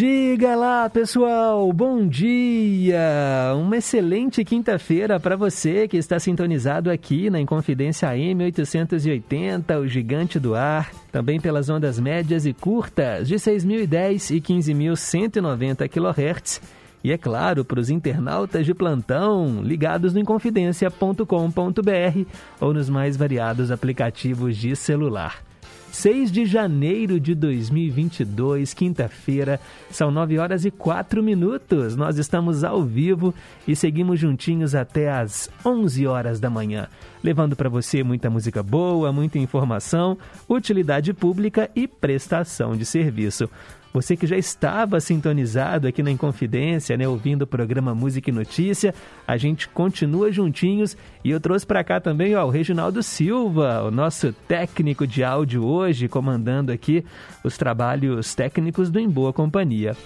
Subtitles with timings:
[0.00, 3.52] Diga lá, pessoal, bom dia!
[3.54, 10.40] Uma excelente quinta-feira para você que está sintonizado aqui na Inconfidência AM 880, o gigante
[10.40, 16.62] do ar, também pelas ondas médias e curtas de 6.010 e 15.190 kHz.
[17.04, 22.24] E é claro, para os internautas de plantão ligados no inconfidencia.com.br
[22.58, 25.49] ou nos mais variados aplicativos de celular.
[25.92, 31.96] 6 de janeiro de 2022, quinta-feira, são 9 horas e 4 minutos.
[31.96, 33.34] Nós estamos ao vivo
[33.66, 36.88] e seguimos juntinhos até às 11 horas da manhã,
[37.22, 40.16] levando para você muita música boa, muita informação,
[40.48, 43.50] utilidade pública e prestação de serviço.
[43.92, 48.94] Você que já estava sintonizado aqui na Inconfidência, né, ouvindo o programa Música e Notícia,
[49.26, 53.90] a gente continua juntinhos e eu trouxe para cá também ó, o Reginaldo Silva, o
[53.90, 57.04] nosso técnico de áudio hoje, comandando aqui
[57.42, 59.96] os trabalhos técnicos do Em Boa Companhia.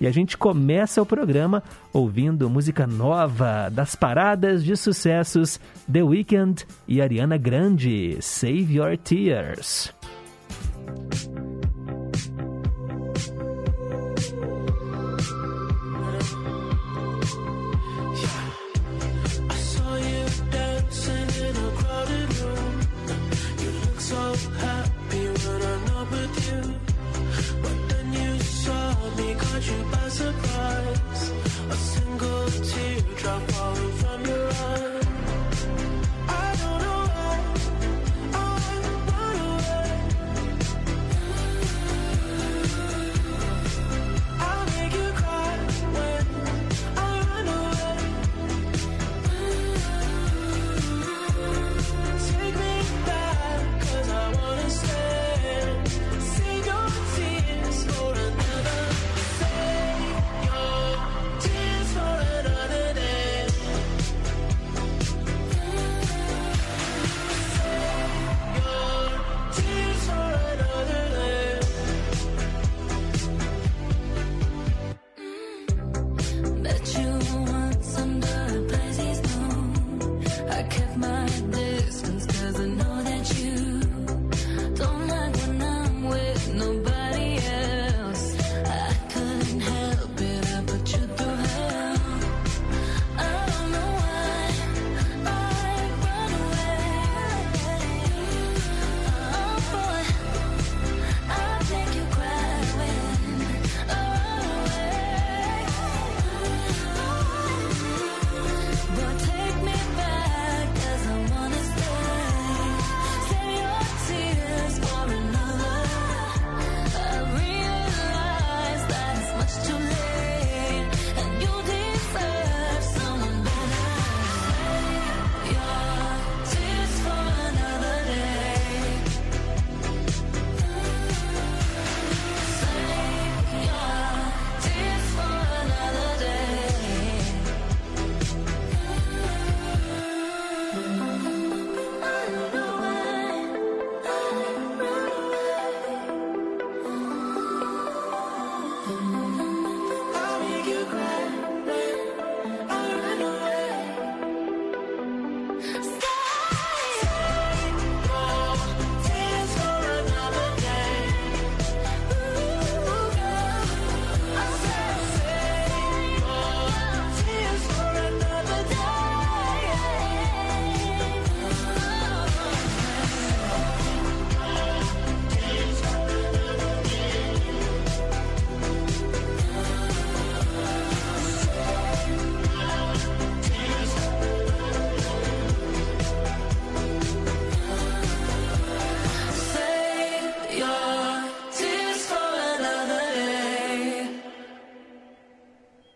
[0.00, 5.60] E a gente começa o programa ouvindo música nova das paradas de sucessos
[5.92, 9.92] The Weeknd e Ariana Grande, Save Your Tears.
[29.70, 31.32] you by surprise.
[31.70, 32.89] A single tear.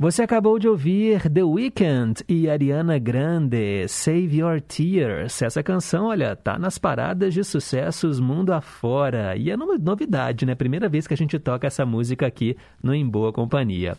[0.05, 5.41] Você acabou de ouvir The Weeknd e Ariana Grande, Save Your Tears.
[5.41, 9.35] Essa canção, olha, tá nas paradas de sucessos mundo afora.
[9.35, 10.55] E é novidade, né?
[10.55, 13.97] Primeira vez que a gente toca essa música aqui no Em Boa Companhia.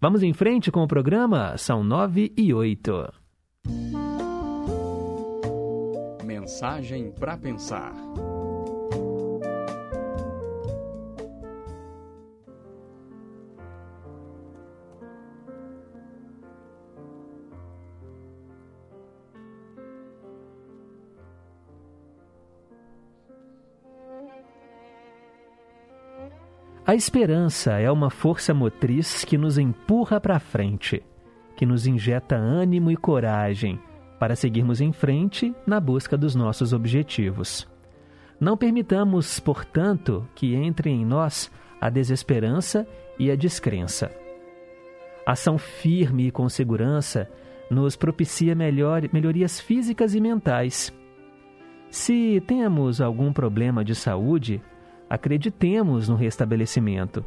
[0.00, 1.56] Vamos em frente com o programa?
[1.58, 3.12] São nove e oito.
[6.24, 7.92] Mensagem para pensar.
[26.88, 31.02] A esperança é uma força motriz que nos empurra para frente,
[31.54, 33.78] que nos injeta ânimo e coragem
[34.18, 37.68] para seguirmos em frente na busca dos nossos objetivos.
[38.40, 42.88] Não permitamos, portanto, que entre em nós a desesperança
[43.18, 44.10] e a descrença.
[45.26, 47.30] Ação firme e com segurança
[47.70, 50.90] nos propicia melhor, melhorias físicas e mentais.
[51.90, 54.62] Se temos algum problema de saúde,
[55.08, 57.24] acreditemos no restabelecimento.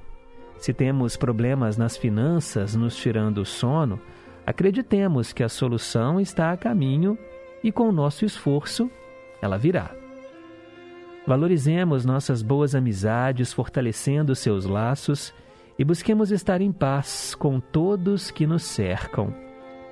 [0.57, 3.99] Se temos problemas nas finanças nos tirando o sono,
[4.45, 7.17] acreditemos que a solução está a caminho
[7.63, 8.89] e com o nosso esforço
[9.41, 9.91] ela virá.
[11.25, 15.33] Valorizemos nossas boas amizades, fortalecendo seus laços
[15.77, 19.33] e busquemos estar em paz com todos que nos cercam,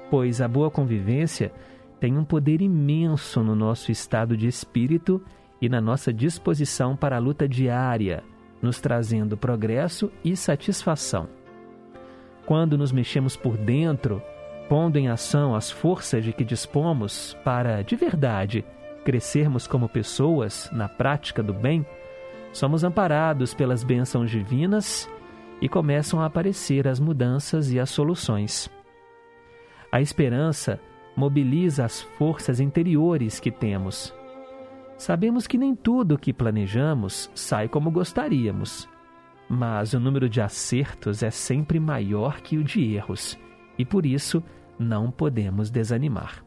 [0.10, 1.52] pois a boa convivência
[2.00, 5.22] tem um poder imenso no nosso estado de espírito
[5.62, 8.24] e na nossa disposição para a luta diária,
[8.62, 11.28] nos trazendo progresso e satisfação.
[12.46, 14.22] Quando nos mexemos por dentro,
[14.68, 18.66] pondo em ação as forças de que dispomos para, de verdade,
[19.04, 21.86] crescermos como pessoas na prática do bem,
[22.52, 25.10] somos amparados pelas bênçãos divinas
[25.62, 28.70] e começam a aparecer as mudanças e as soluções.
[29.92, 30.80] A esperança
[31.16, 34.14] mobiliza as forças interiores que temos.
[35.00, 38.86] Sabemos que nem tudo o que planejamos sai como gostaríamos,
[39.48, 43.40] mas o número de acertos é sempre maior que o de erros
[43.78, 44.44] e por isso
[44.78, 46.44] não podemos desanimar.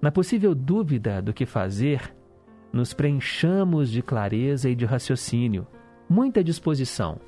[0.00, 2.16] Na possível dúvida do que fazer,
[2.72, 5.66] nos preenchamos de clareza e de raciocínio,
[6.08, 7.20] muita disposição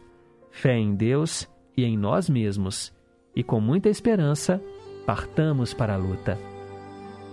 [0.50, 1.46] fé em Deus
[1.76, 2.94] e em nós mesmos,
[3.36, 4.58] e com muita esperança,
[5.04, 6.38] partamos para a luta.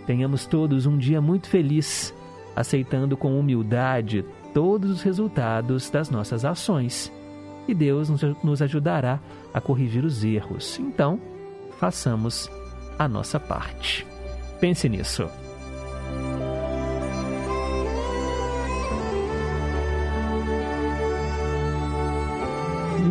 [0.05, 2.13] Tenhamos todos um dia muito feliz,
[2.57, 7.11] aceitando com humildade todos os resultados das nossas ações.
[7.67, 8.09] E Deus
[8.43, 9.19] nos ajudará
[9.53, 10.79] a corrigir os erros.
[10.79, 11.19] Então,
[11.77, 12.49] façamos
[12.97, 14.07] a nossa parte.
[14.59, 15.29] Pense nisso.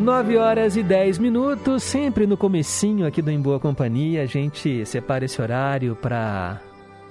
[0.07, 4.87] 9 horas e 10 minutos, sempre no comecinho aqui do Em Boa Companhia, a gente
[4.87, 6.61] separa esse horário para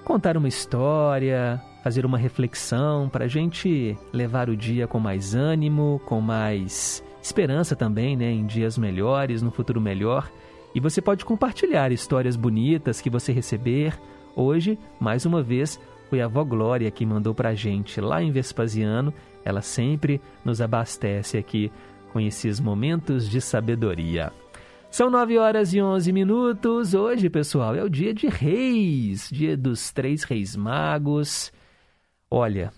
[0.06, 6.02] contar uma história, fazer uma reflexão, para a gente levar o dia com mais ânimo,
[6.04, 10.28] com mais esperança também, né, em dias melhores, no futuro melhor.
[10.74, 13.96] E você pode compartilhar histórias bonitas que você receber.
[14.36, 15.80] Hoje, mais uma vez,
[16.10, 19.14] foi a avó Glória que mandou para a gente lá em Vespasiano.
[19.44, 21.72] Ela sempre nos abastece aqui
[22.12, 24.34] com esses momentos de sabedoria.
[24.90, 26.96] São 9 horas e 11 minutos.
[26.96, 31.54] Hoje, pessoal, é o dia de Reis, dia dos três reis magos.
[32.38, 32.74] Olha,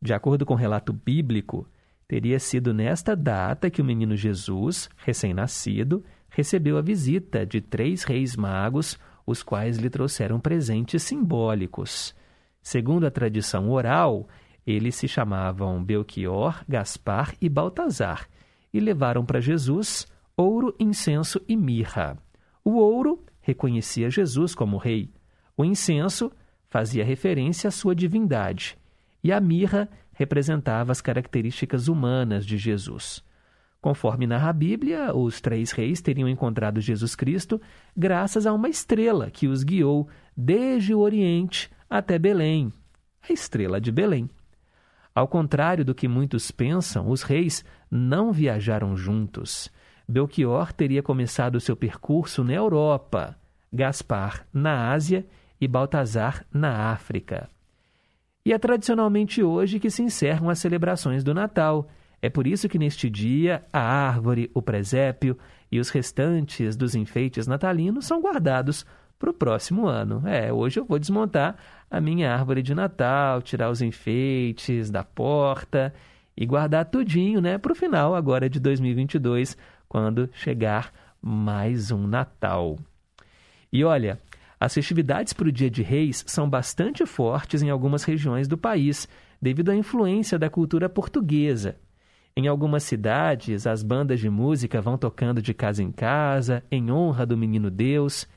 [0.00, 1.66] de acordo com o relato bíblico,
[2.06, 8.36] teria sido nesta data que o menino Jesus, recém-nascido, recebeu a visita de três reis
[8.36, 8.96] magos,
[9.26, 12.14] os quais lhe trouxeram presentes simbólicos.
[12.62, 14.28] Segundo a tradição oral,
[14.64, 18.28] eles se chamavam Belchior, Gaspar e Baltazar
[18.72, 22.16] e levaram para Jesus ouro, incenso e mirra.
[22.64, 25.12] O ouro reconhecia Jesus como rei,
[25.56, 26.30] o incenso
[26.68, 28.76] fazia referência à sua divindade
[29.22, 33.22] e a mirra representava as características humanas de Jesus.
[33.80, 37.60] Conforme narra a Bíblia, os três reis teriam encontrado Jesus Cristo
[37.96, 42.72] graças a uma estrela que os guiou desde o Oriente até Belém,
[43.28, 44.28] a estrela de Belém.
[45.14, 49.70] Ao contrário do que muitos pensam, os reis não viajaram juntos.
[50.08, 53.36] Belchior teria começado seu percurso na Europa,
[53.72, 55.26] Gaspar na Ásia
[55.60, 57.48] e Baltazar na África.
[58.44, 61.88] E é tradicionalmente hoje que se encerram as celebrações do Natal.
[62.22, 65.36] É por isso que neste dia a árvore, o presépio
[65.70, 68.86] e os restantes dos enfeites natalinos são guardados
[69.18, 70.22] para o próximo ano.
[70.26, 71.56] É, hoje eu vou desmontar
[71.90, 75.92] a minha árvore de Natal, tirar os enfeites da porta
[76.36, 79.56] e guardar tudinho, né, para o final agora de 2022,
[79.88, 82.78] quando chegar mais um Natal.
[83.72, 84.18] E olha,
[84.60, 89.08] as festividades para o Dia de Reis são bastante fortes em algumas regiões do país,
[89.40, 91.76] devido à influência da cultura portuguesa.
[92.36, 97.24] Em algumas cidades, as bandas de música vão tocando de casa em casa, em honra
[97.26, 98.28] do menino Deus.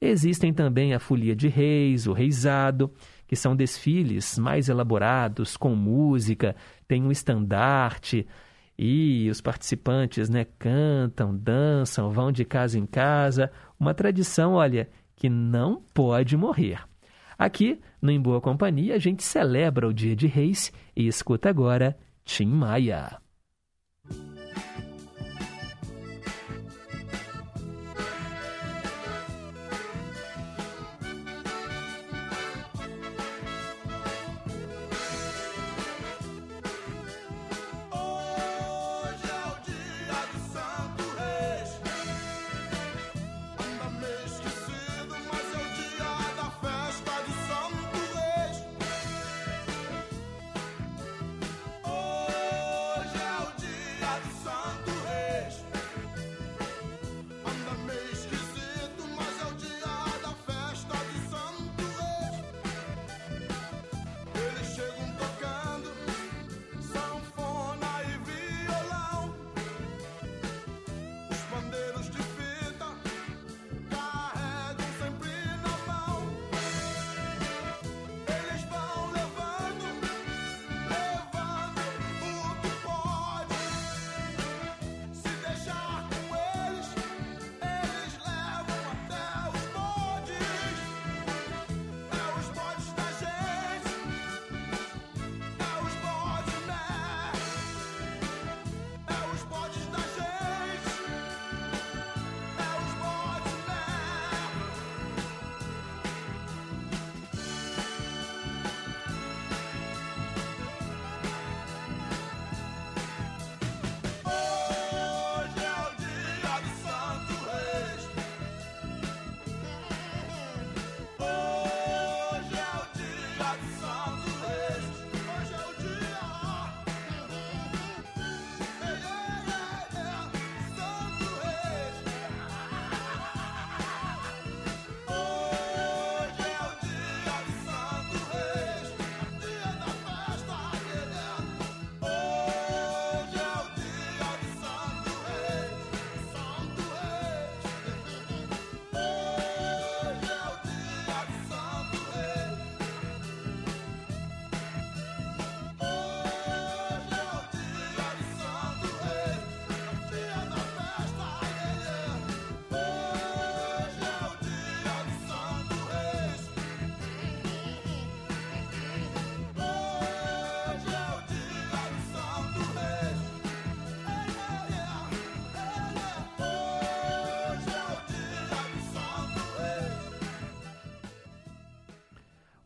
[0.00, 2.90] Existem também a Folia de Reis, o Reisado,
[3.26, 6.54] que são desfiles mais elaborados, com música,
[6.86, 8.26] tem um estandarte
[8.78, 13.50] e os participantes né, cantam, dançam, vão de casa em casa.
[13.78, 16.80] Uma tradição, olha, que não pode morrer.
[17.38, 21.96] Aqui, no Em Boa Companhia, a gente celebra o Dia de Reis e escuta agora
[22.24, 23.23] Tim Maia.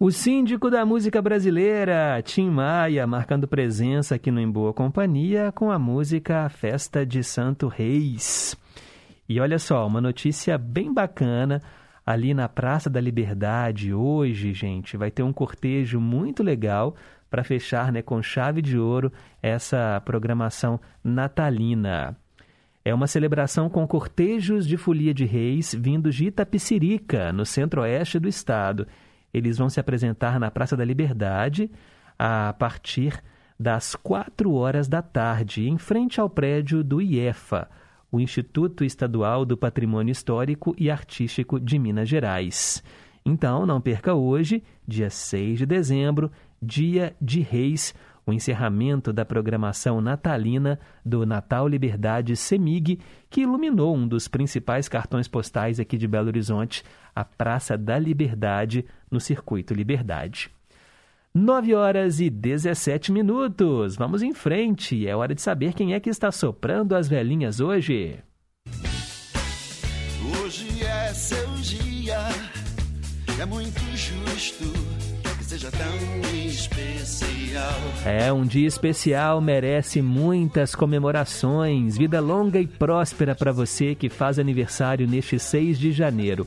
[0.09, 5.71] O síndico da música brasileira, Tim Maia, marcando presença aqui no Em Boa Companhia com
[5.71, 8.57] a música Festa de Santo Reis.
[9.29, 11.61] E olha só, uma notícia bem bacana
[12.07, 16.97] ali na Praça da Liberdade hoje, gente, vai ter um cortejo muito legal
[17.29, 19.13] para fechar, né, com chave de ouro
[19.43, 22.17] essa programação natalina.
[22.83, 28.27] É uma celebração com cortejos de folia de reis vindos de Itapicirica, no centro-oeste do
[28.27, 28.87] estado.
[29.39, 31.71] Eles vão se apresentar na Praça da Liberdade
[32.19, 33.23] a partir
[33.59, 37.69] das 4 horas da tarde, em frente ao prédio do IEFA,
[38.11, 42.83] o Instituto Estadual do Patrimônio Histórico e Artístico de Minas Gerais.
[43.25, 46.31] Então, não perca hoje, dia 6 de dezembro,
[46.61, 47.95] Dia de Reis,
[48.29, 55.27] o encerramento da programação natalina do Natal Liberdade Semig, que iluminou um dos principais cartões
[55.27, 60.51] postais aqui de Belo Horizonte, a Praça da Liberdade, no Circuito Liberdade.
[61.35, 63.97] 9 horas e 17 minutos.
[63.97, 65.07] Vamos em frente.
[65.07, 68.19] É hora de saber quem é que está soprando as velhinhas hoje.
[70.43, 72.19] Hoje é seu dia,
[73.41, 74.98] é muito justo
[75.59, 77.73] seja tão especial.
[78.07, 81.99] É, um dia especial merece muitas comemorações.
[81.99, 86.47] Vida longa e próspera para você que faz aniversário neste 6 de janeiro.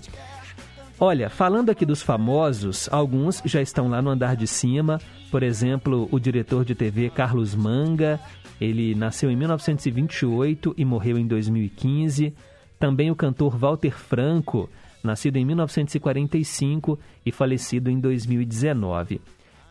[0.98, 5.01] Olha, falando aqui dos famosos, alguns já estão lá no andar de cima.
[5.30, 8.18] Por exemplo, o diretor de TV Carlos Manga,
[8.62, 12.34] ele nasceu em 1928 e morreu em 2015.
[12.80, 14.70] Também o cantor Walter Franco,
[15.03, 19.22] nascido em 1945 e falecido em 2019.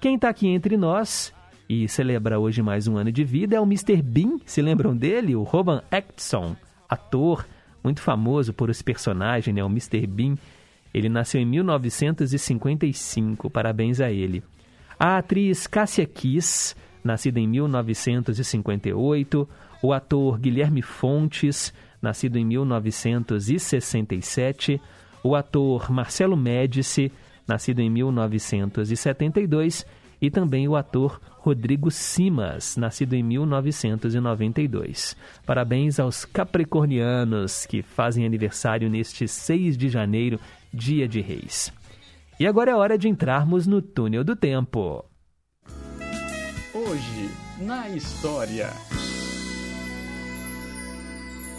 [0.00, 1.32] Quem está aqui entre nós
[1.68, 4.02] e celebra hoje mais um ano de vida é o Mr.
[4.02, 4.38] Bean.
[4.44, 5.37] Se lembram dele?
[5.37, 6.56] O Rowan Atkinson,
[6.88, 7.46] ator
[7.82, 9.62] muito famoso por esse personagem, né?
[9.62, 10.04] o Mr.
[10.06, 10.37] Bean.
[10.92, 14.42] Ele nasceu em 1955, parabéns a ele.
[14.99, 19.49] A atriz Cássia Kiss, nascida em 1958.
[19.82, 21.72] O ator Guilherme Fontes,
[22.02, 24.80] nascido em 1967
[25.22, 27.12] o ator Marcelo Médici,
[27.46, 29.86] nascido em 1972,
[30.20, 35.16] e também o ator Rodrigo Simas, nascido em 1992.
[35.46, 40.38] Parabéns aos capricornianos que fazem aniversário neste 6 de janeiro,
[40.72, 41.72] dia de reis.
[42.38, 45.04] E agora é hora de entrarmos no túnel do tempo.
[46.74, 48.70] Hoje, na história.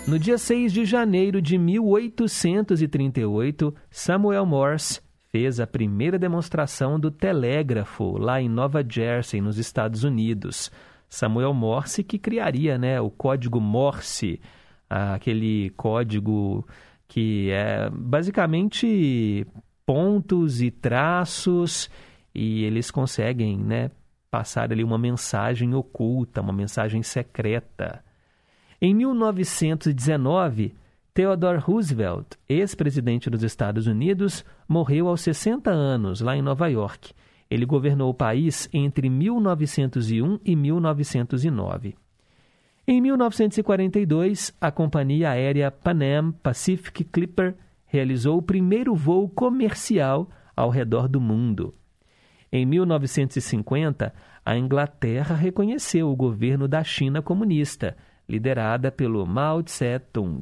[0.08, 8.18] No dia 6 de janeiro de 1838, Samuel Morse fez a primeira demonstração do telégrafo
[8.18, 10.72] lá em Nova Jersey, nos Estados Unidos.
[11.08, 14.42] Samuel Morse que criaria né, o código Morse,
[14.90, 16.68] aquele código
[17.08, 19.46] que é basicamente
[19.86, 21.90] pontos e traços
[22.34, 23.92] e eles conseguem né,
[24.30, 28.04] passar ali uma mensagem oculta, uma mensagem secreta.
[28.84, 30.74] Em 1919,
[31.14, 37.14] Theodore Roosevelt, ex-presidente dos Estados Unidos, morreu aos 60 anos, lá em Nova York.
[37.48, 41.96] Ele governou o país entre 1901 e 1909.
[42.88, 47.54] Em 1942, a companhia aérea Pan Am Pacific Clipper
[47.86, 51.76] realizou o primeiro voo comercial ao redor do mundo.
[52.52, 54.12] Em 1950,
[54.44, 57.96] a Inglaterra reconheceu o governo da China comunista
[58.32, 60.42] liderada pelo Mao Tse-tung.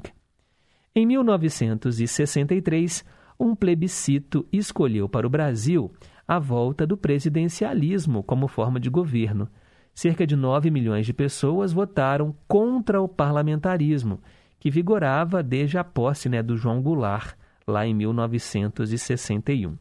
[0.96, 3.04] Em 1963,
[3.40, 5.92] um plebiscito escolheu para o Brasil
[6.28, 9.50] a volta do presidencialismo como forma de governo.
[9.96, 14.22] Cerca de 9 milhões de pessoas votaram contra o parlamentarismo,
[14.60, 17.34] que vigorava desde a posse né, do João Goulart,
[17.66, 19.76] lá em 1961.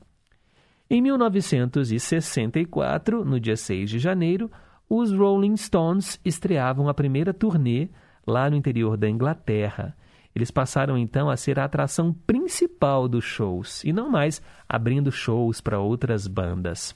[0.91, 4.51] Em 1964, no dia 6 de janeiro,
[4.89, 7.91] os Rolling Stones estreavam a primeira turnê
[8.29, 9.97] lá no interior da Inglaterra.
[10.35, 15.61] Eles passaram então a ser a atração principal dos shows e não mais abrindo shows
[15.61, 16.95] para outras bandas.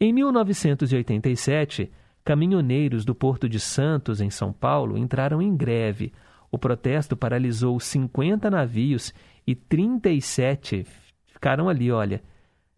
[0.00, 1.90] Em 1987,
[2.24, 6.12] caminhoneiros do Porto de Santos, em São Paulo, entraram em greve.
[6.50, 9.14] O protesto paralisou 50 navios
[9.46, 10.84] e 37
[11.26, 12.22] ficaram ali, olha,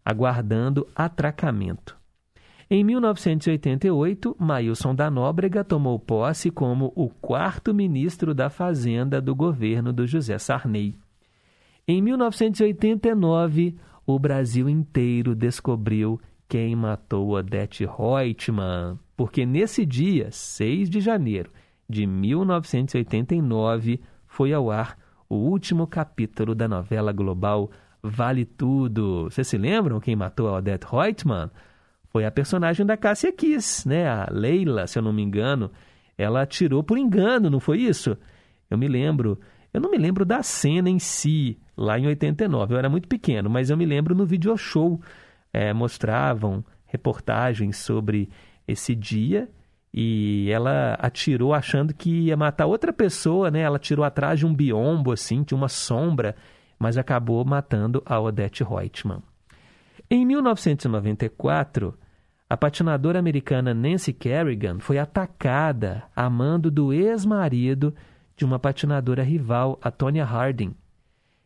[0.05, 1.98] aguardando atracamento.
[2.71, 9.91] Em 1988, Mailson da Nóbrega tomou posse como o quarto ministro da Fazenda do governo
[9.91, 10.95] do José Sarney.
[11.87, 20.99] Em 1989, o Brasil inteiro descobriu quem matou Odete Reutemann, porque nesse dia, 6 de
[20.99, 21.49] janeiro
[21.89, 24.95] de 1989, foi ao ar
[25.27, 27.71] o último capítulo da novela global
[28.03, 29.23] Vale Tudo.
[29.23, 31.49] Vocês se lembram quem matou a Odette Reutemann?
[32.09, 34.07] Foi a personagem da Cássia Kiss, né?
[34.07, 35.71] A Leila, se eu não me engano.
[36.17, 38.17] Ela atirou por engano, não foi isso?
[38.69, 39.39] Eu me lembro.
[39.73, 42.73] Eu não me lembro da cena em si, lá em 89.
[42.73, 44.99] Eu era muito pequeno, mas eu me lembro no video show.
[45.53, 48.29] É, mostravam reportagens sobre
[48.67, 49.49] esse dia
[49.93, 53.61] e ela atirou achando que ia matar outra pessoa, né?
[53.61, 56.35] Ela atirou atrás de um biombo, assim, de uma sombra,
[56.77, 59.21] mas acabou matando a Odette Reutemann.
[60.11, 61.95] Em 1994,
[62.49, 67.93] a patinadora americana Nancy Kerrigan foi atacada a mando do ex-marido
[68.35, 70.73] de uma patinadora rival, a Tonya Harding.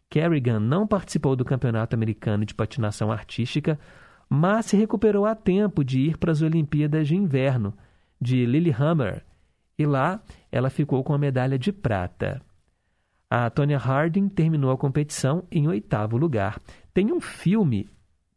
[0.09, 3.77] Kerrigan não participou do Campeonato Americano de Patinação Artística,
[4.29, 7.73] mas se recuperou a tempo de ir para as Olimpíadas de Inverno,
[8.21, 9.25] de Lillehammer,
[9.77, 12.41] e lá ela ficou com a medalha de prata.
[13.29, 16.61] A Tonya Harding terminou a competição em oitavo lugar.
[16.93, 17.89] Tem um filme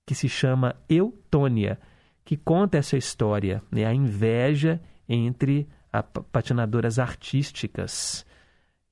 [0.07, 1.79] que se chama Eu, Tônia,
[2.25, 3.85] que conta essa história, né?
[3.85, 8.25] a inveja entre as patinadoras artísticas.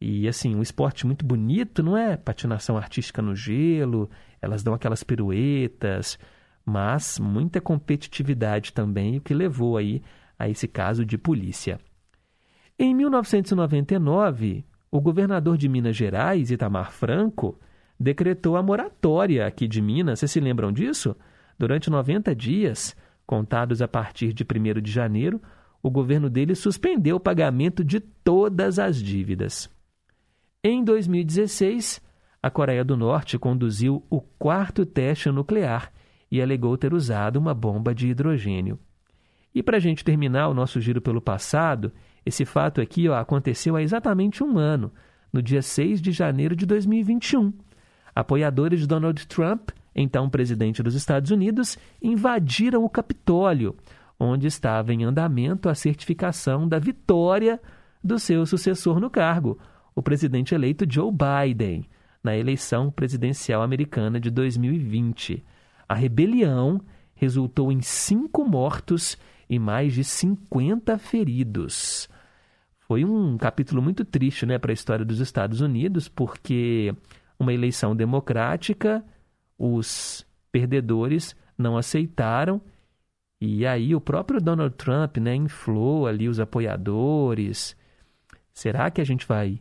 [0.00, 2.16] E assim, um esporte muito bonito, não é?
[2.16, 4.10] Patinação artística no gelo,
[4.42, 6.18] elas dão aquelas piruetas,
[6.66, 10.02] mas muita competitividade também, o que levou aí
[10.38, 11.78] a esse caso de polícia.
[12.78, 17.58] Em 1999, o governador de Minas Gerais, Itamar Franco,
[18.04, 20.20] decretou a moratória aqui de Minas.
[20.20, 21.16] Vocês se lembram disso?
[21.58, 22.94] Durante 90 dias,
[23.26, 25.40] contados a partir de 1 de janeiro,
[25.82, 29.70] o governo dele suspendeu o pagamento de todas as dívidas.
[30.62, 32.00] Em 2016,
[32.42, 35.90] a Coreia do Norte conduziu o quarto teste nuclear
[36.30, 38.78] e alegou ter usado uma bomba de hidrogênio.
[39.54, 41.92] E para a gente terminar o nosso giro pelo passado,
[42.26, 44.92] esse fato aqui ó, aconteceu há exatamente um ano,
[45.32, 47.52] no dia 6 de janeiro de 2021.
[48.14, 53.74] Apoiadores de Donald Trump, então presidente dos Estados Unidos, invadiram o Capitólio,
[54.18, 57.60] onde estava em andamento a certificação da vitória
[58.02, 59.58] do seu sucessor no cargo,
[59.94, 61.88] o presidente eleito Joe Biden,
[62.22, 65.44] na eleição presidencial americana de 2020.
[65.88, 66.80] A rebelião
[67.14, 72.08] resultou em cinco mortos e mais de 50 feridos.
[72.80, 76.94] Foi um capítulo muito triste né, para a história dos Estados Unidos, porque
[77.38, 79.04] uma eleição democrática,
[79.58, 82.60] os perdedores não aceitaram,
[83.40, 87.76] e aí o próprio Donald Trump né, inflou ali os apoiadores.
[88.52, 89.60] Será que a gente vai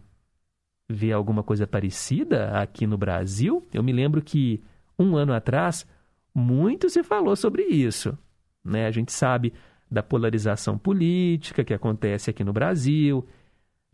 [0.87, 3.67] ver alguma coisa parecida aqui no Brasil?
[3.73, 4.63] Eu me lembro que
[4.97, 5.85] um ano atrás
[6.33, 8.17] muito se falou sobre isso.
[8.63, 8.85] Né?
[8.85, 9.53] A gente sabe
[9.89, 13.27] da polarização política que acontece aqui no Brasil.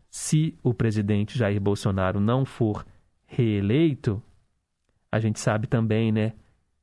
[0.08, 2.84] Se o presidente Jair Bolsonaro não for
[3.30, 4.20] reeleito,
[5.10, 6.32] a gente sabe também, né,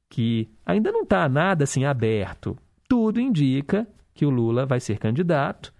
[0.09, 2.57] que ainda não está nada assim aberto.
[2.87, 5.73] Tudo indica que o Lula vai ser candidato,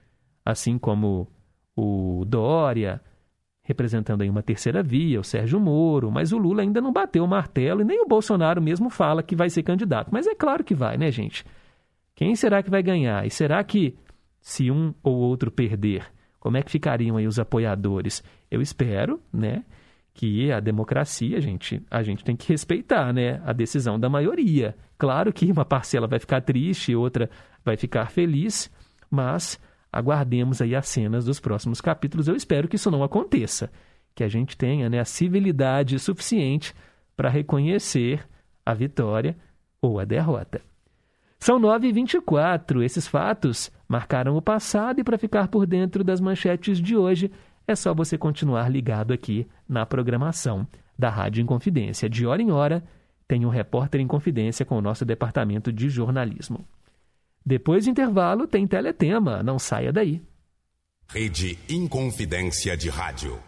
[0.46, 1.32] assim como
[1.76, 3.02] o Dória,
[3.64, 7.28] representando aí uma terceira via, o Sérgio Moro, mas o Lula ainda não bateu o
[7.28, 10.10] martelo e nem o Bolsonaro mesmo fala que vai ser candidato.
[10.12, 11.46] Mas é claro que vai, né, gente?
[12.14, 13.26] Quem será que vai ganhar?
[13.26, 13.98] E será que,
[14.42, 16.06] se um ou outro perder,
[16.40, 18.22] como é que ficariam aí os apoiadores?
[18.52, 19.64] Eu espero, né,
[20.18, 24.76] que a democracia, gente, a gente tem que respeitar, né, a decisão da maioria.
[24.98, 27.30] Claro que uma parcela vai ficar triste, outra
[27.64, 28.68] vai ficar feliz,
[29.12, 29.60] mas
[29.94, 32.28] aguardemos aí as cenas dos próximos capítulos.
[32.28, 33.72] Eu espero que isso não aconteça,
[34.16, 36.74] que a gente tenha né, a civilidade suficiente
[37.16, 38.28] para reconhecer
[38.66, 39.38] a vitória
[39.80, 40.62] ou a derrota.
[41.40, 42.84] São 9h24.
[42.84, 47.32] Esses fatos marcaram o passado e para ficar por dentro das manchetes de hoje,
[47.68, 50.66] é só você continuar ligado aqui na programação
[50.98, 52.10] da Rádio Inconfidência.
[52.10, 52.84] De hora em hora,
[53.28, 56.66] tem um repórter em confidência com o nosso departamento de jornalismo.
[57.46, 59.44] Depois do intervalo, tem Teletema.
[59.44, 60.22] Não saia daí.
[61.10, 63.47] Rede Inconfidência de Rádio.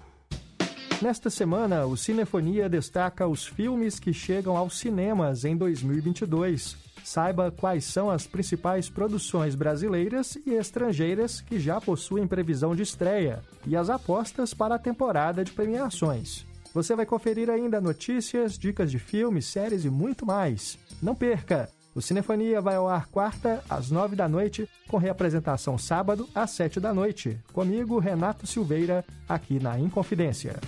[1.01, 6.75] Nesta semana, o Cinefonia destaca os filmes que chegam aos cinemas em 2022.
[7.05, 13.41] Saiba quais são as principais produções brasileiras e estrangeiras que já possuem previsão de estreia
[13.65, 16.45] e as apostas para a temporada de premiações.
[16.73, 20.77] Você vai conferir ainda notícias, dicas de filmes, séries e muito mais.
[21.01, 21.69] Não perca!
[21.95, 26.79] O Cinefonia vai ao ar quarta, às nove da noite, com reapresentação sábado, às sete
[26.79, 27.37] da noite.
[27.51, 30.59] Comigo, Renato Silveira, aqui na Inconfidência.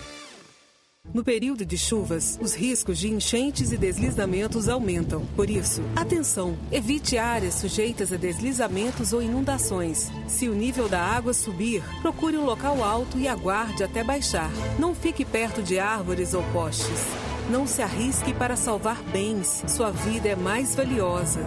[1.12, 5.26] No período de chuvas, os riscos de enchentes e deslizamentos aumentam.
[5.34, 6.56] Por isso, atenção!
[6.70, 10.10] Evite áreas sujeitas a deslizamentos ou inundações.
[10.28, 14.50] Se o nível da água subir, procure um local alto e aguarde até baixar.
[14.78, 17.31] Não fique perto de árvores ou postes.
[17.50, 19.64] Não se arrisque para salvar bens.
[19.66, 21.40] Sua vida é mais valiosa.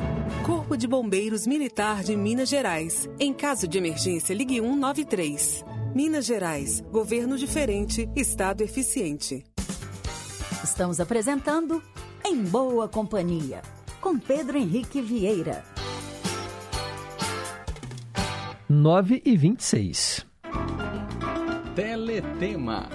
[0.45, 3.09] Corpo de Bombeiros Militar de Minas Gerais.
[3.19, 5.63] Em caso de emergência, ligue 193.
[5.95, 6.83] Minas Gerais.
[6.91, 9.43] Governo diferente, Estado eficiente.
[10.63, 11.81] Estamos apresentando
[12.23, 13.61] Em Boa Companhia,
[14.01, 15.63] com Pedro Henrique Vieira.
[18.67, 20.25] 9 e 26.
[21.75, 22.89] Teletema.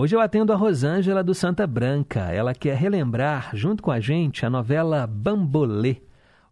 [0.00, 2.30] Hoje eu atendo a Rosângela do Santa Branca.
[2.30, 5.96] Ela quer relembrar, junto com a gente, a novela Bambolê,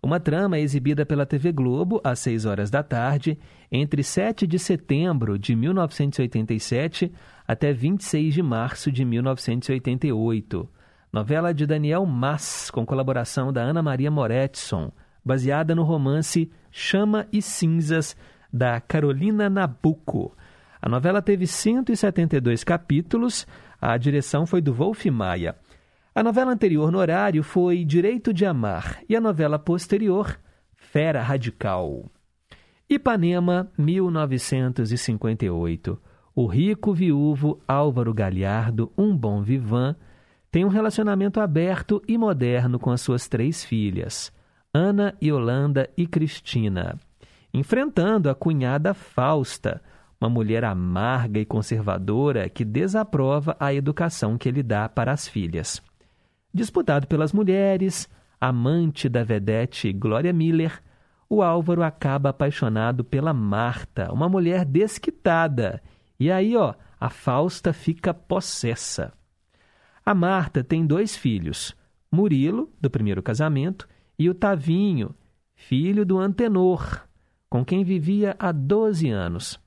[0.02, 3.38] uma trama exibida pela TV Globo às 6 horas da tarde,
[3.70, 7.12] entre 7 de setembro de 1987
[7.46, 10.68] até 26 de março de 1988.
[11.12, 14.90] Novela de Daniel Mas, com colaboração da Ana Maria Moretson,
[15.24, 18.16] baseada no romance Chama e Cinzas,
[18.52, 20.36] da Carolina Nabuco.
[20.86, 23.44] A novela teve 172 capítulos,
[23.80, 25.56] a direção foi do Wolf Maia.
[26.14, 30.38] A novela anterior no horário foi Direito de Amar e a novela posterior,
[30.76, 32.08] Fera Radical.
[32.88, 36.00] Ipanema, 1958.
[36.32, 39.96] O rico viúvo Álvaro Galhardo, um bom vivan,
[40.52, 44.32] tem um relacionamento aberto e moderno com as suas três filhas,
[44.72, 46.96] Ana, Yolanda e Cristina,
[47.52, 49.82] enfrentando a cunhada Fausta,
[50.20, 55.82] uma mulher amarga e conservadora que desaprova a educação que ele dá para as filhas.
[56.52, 58.08] Disputado pelas mulheres,
[58.40, 60.82] amante da vedete Glória Miller,
[61.28, 65.82] o Álvaro acaba apaixonado pela Marta, uma mulher desquitada.
[66.18, 69.12] E aí, ó, a Fausta fica possessa.
[70.04, 71.76] A Marta tem dois filhos,
[72.10, 75.14] Murilo, do primeiro casamento, e o Tavinho,
[75.54, 77.06] filho do Antenor,
[77.50, 79.65] com quem vivia há 12 anos.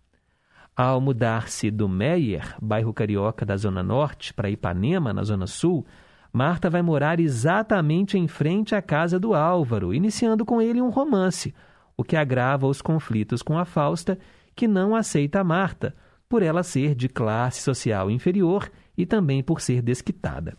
[0.82, 5.86] Ao mudar-se do Meyer, bairro carioca da Zona Norte, para Ipanema, na Zona Sul,
[6.32, 11.54] Marta vai morar exatamente em frente à casa do Álvaro, iniciando com ele um romance,
[11.98, 14.18] o que agrava os conflitos com a Fausta,
[14.56, 15.94] que não aceita a Marta,
[16.30, 20.56] por ela ser de classe social inferior e também por ser desquitada.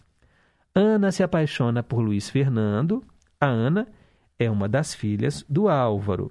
[0.75, 3.03] Ana se apaixona por Luiz Fernando.
[3.41, 3.89] A Ana
[4.39, 6.31] é uma das filhas do Álvaro.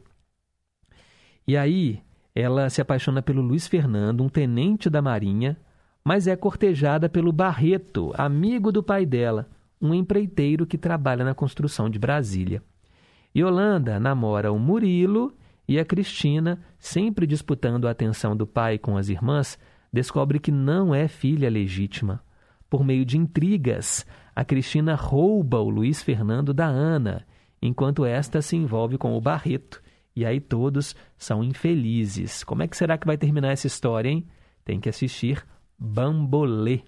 [1.47, 2.03] E aí,
[2.39, 5.57] ela se apaixona pelo Luiz Fernando, um tenente da Marinha,
[6.03, 9.49] mas é cortejada pelo Barreto, amigo do pai dela,
[9.81, 12.63] um empreiteiro que trabalha na construção de Brasília.
[13.35, 15.33] Yolanda namora o Murilo
[15.67, 19.59] e a Cristina, sempre disputando a atenção do pai com as irmãs,
[19.91, 22.23] descobre que não é filha legítima.
[22.69, 27.25] Por meio de intrigas, a Cristina rouba o Luiz Fernando da Ana,
[27.61, 29.81] enquanto esta se envolve com o Barreto.
[30.19, 32.43] E aí todos são infelizes.
[32.43, 34.27] Como é que será que vai terminar essa história, hein?
[34.65, 36.81] Tem que assistir Bambolê.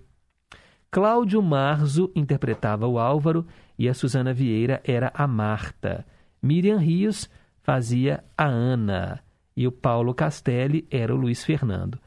[0.91, 3.47] Cláudio Marzo interpretava o Álvaro
[3.79, 6.05] e a Suzana Vieira era a Marta.
[6.43, 7.29] Miriam Rios
[7.63, 9.23] fazia a Ana
[9.55, 11.97] e o Paulo Castelli era o Luiz Fernando.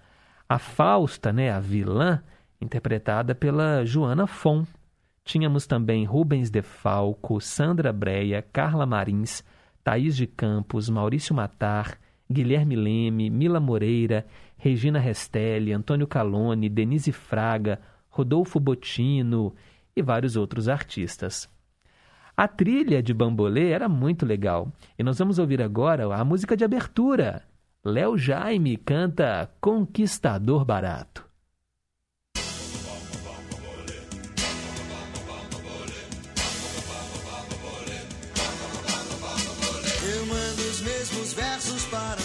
[0.46, 2.22] A Fausta, né, a vilã,
[2.60, 4.66] interpretada pela Joana Fon.
[5.24, 9.42] Tínhamos também Rubens de Falco, Sandra Breia, Carla Marins,
[9.84, 17.78] Thaís de Campos, Maurício Matar, Guilherme Leme, Mila Moreira, Regina Restelli, Antônio Calone, Denise Fraga,
[18.08, 19.54] Rodolfo Botino
[19.94, 21.48] e vários outros artistas.
[22.36, 26.64] A trilha de Bambolê era muito legal e nós vamos ouvir agora a música de
[26.64, 27.44] abertura.
[27.84, 31.23] Léo Jaime canta Conquistador Barato.
[41.34, 42.23] Versos para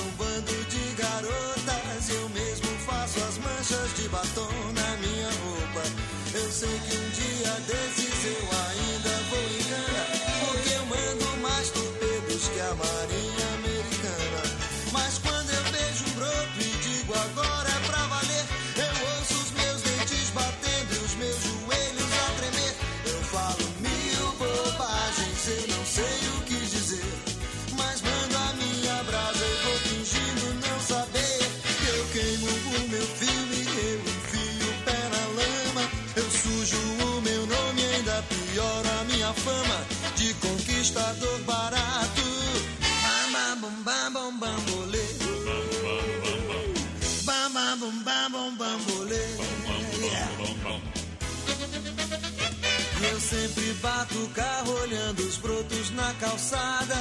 [54.39, 56.95] carro olhando os brotos na calçada.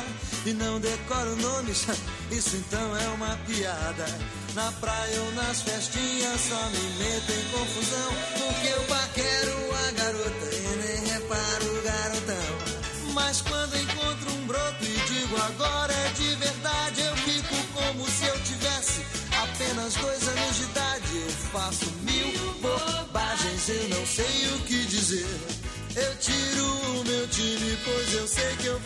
[0.45, 1.87] e não decoro nomes,
[2.33, 4.07] isso então é uma piada.
[4.55, 9.53] Na praia ou nas festinhas só me meto em confusão, porque eu paquero
[9.87, 11.78] a garota e nem reparo
[27.39, 28.78] time, pois eu sei que eu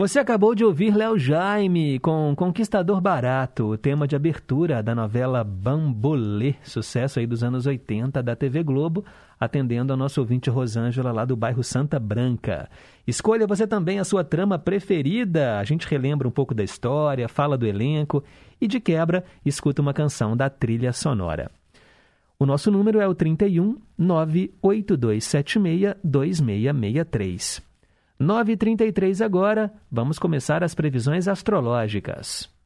[0.00, 5.44] Você acabou de ouvir Léo Jaime com Conquistador Barato, o tema de abertura da novela
[5.44, 9.04] Bambolê, sucesso aí dos anos 80 da TV Globo,
[9.38, 12.70] atendendo ao nosso ouvinte Rosângela lá do bairro Santa Branca.
[13.06, 17.58] Escolha você também a sua trama preferida, a gente relembra um pouco da história, fala
[17.58, 18.24] do elenco
[18.58, 21.50] e de quebra escuta uma canção da trilha sonora.
[22.38, 27.69] O nosso número é o 31 98276 2663.
[28.20, 32.59] 9h33 agora, vamos começar as previsões astrológicas.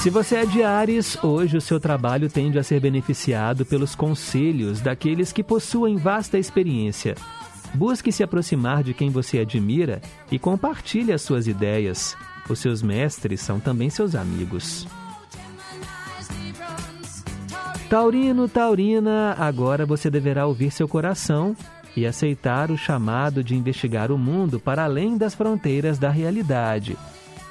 [0.00, 4.80] Se você é de Ares, hoje o seu trabalho tende a ser beneficiado pelos conselhos
[4.80, 7.14] daqueles que possuem vasta experiência.
[7.74, 10.00] Busque se aproximar de quem você admira
[10.32, 12.16] e compartilhe as suas ideias.
[12.48, 14.88] Os seus mestres são também seus amigos.
[17.90, 21.54] Taurino, Taurina, agora você deverá ouvir seu coração
[21.94, 26.96] e aceitar o chamado de investigar o mundo para além das fronteiras da realidade.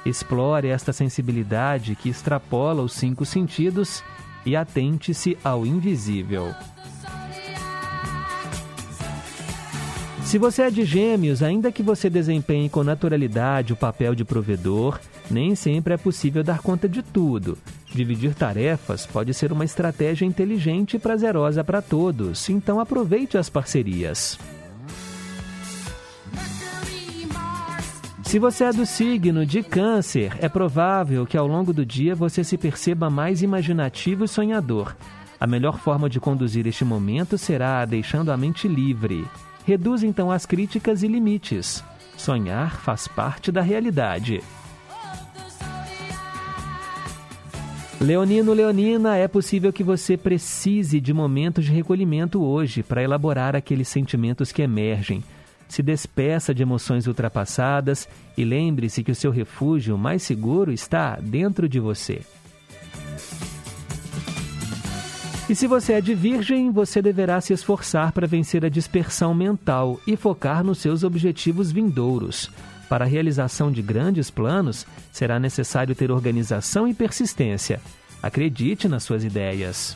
[0.06, 4.04] Explore esta sensibilidade que extrapola os cinco sentidos
[4.46, 6.54] e atente-se ao invisível.
[10.24, 15.00] Se você é de gêmeos, ainda que você desempenhe com naturalidade o papel de provedor,
[15.30, 17.58] nem sempre é possível dar conta de tudo.
[17.88, 24.38] Dividir tarefas pode ser uma estratégia inteligente e prazerosa para todos, então aproveite as parcerias.
[28.30, 32.44] Se você é do signo de Câncer, é provável que ao longo do dia você
[32.44, 34.96] se perceba mais imaginativo e sonhador.
[35.40, 39.26] A melhor forma de conduzir este momento será deixando a mente livre.
[39.66, 41.84] Reduz então as críticas e limites.
[42.16, 44.44] Sonhar faz parte da realidade.
[48.00, 53.88] Leonino, Leonina, é possível que você precise de momentos de recolhimento hoje para elaborar aqueles
[53.88, 55.24] sentimentos que emergem.
[55.70, 61.70] Se despeça de emoções ultrapassadas e lembre-se que o seu refúgio mais seguro está dentro
[61.70, 62.22] de você.
[65.48, 70.00] E se você é de Virgem, você deverá se esforçar para vencer a dispersão mental
[70.06, 72.52] e focar nos seus objetivos vindouros.
[72.88, 77.80] Para a realização de grandes planos, será necessário ter organização e persistência.
[78.22, 79.96] Acredite nas suas ideias.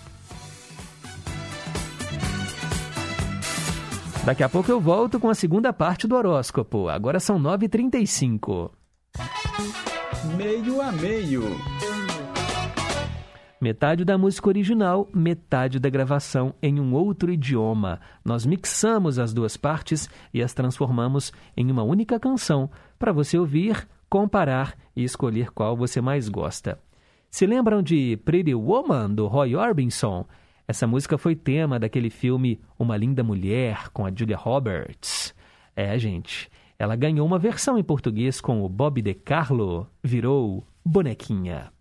[4.25, 6.87] Daqui a pouco eu volto com a segunda parte do horóscopo.
[6.87, 8.71] Agora são 9h35.
[10.37, 11.43] Meio a meio.
[13.59, 17.99] Metade da música original, metade da gravação em um outro idioma.
[18.23, 23.85] Nós mixamos as duas partes e as transformamos em uma única canção para você ouvir,
[24.09, 26.79] comparar e escolher qual você mais gosta.
[27.29, 30.25] Se lembram de Pretty Woman, do Roy Orbison?
[30.67, 35.35] Essa música foi tema daquele filme Uma Linda Mulher, com a Julia Roberts.
[35.75, 36.49] É, gente,
[36.79, 41.71] ela ganhou uma versão em português com o Bob De Carlo, virou Bonequinha.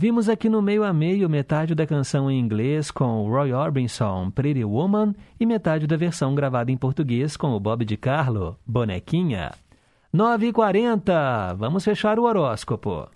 [0.00, 4.64] Ouvimos aqui no meio a meio metade da canção em inglês com Roy Orbison, Pretty
[4.64, 9.50] Woman, e metade da versão gravada em português com o Bob de Carlo, Bonequinha.
[10.14, 13.10] 9h40, vamos fechar o horóscopo.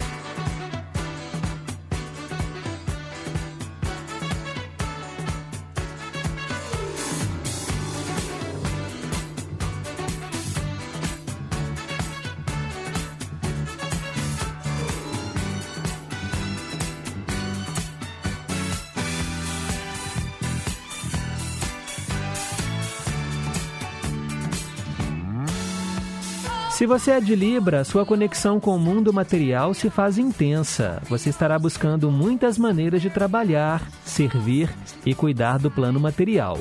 [26.84, 31.00] Se você é de Libra, sua conexão com o mundo material se faz intensa.
[31.08, 34.68] Você estará buscando muitas maneiras de trabalhar, servir
[35.06, 36.58] e cuidar do plano material.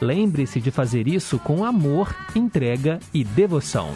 [0.00, 3.90] Lembre-se de fazer isso com amor, entrega e devoção.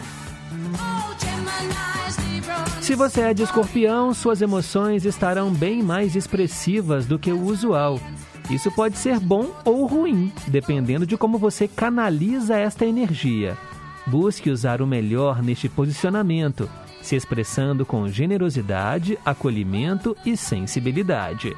[2.79, 7.99] Se você é de escorpião, suas emoções estarão bem mais expressivas do que o usual.
[8.47, 13.57] Isso pode ser bom ou ruim, dependendo de como você canaliza esta energia.
[14.05, 16.69] Busque usar o melhor neste posicionamento,
[17.01, 21.55] se expressando com generosidade, acolhimento e sensibilidade.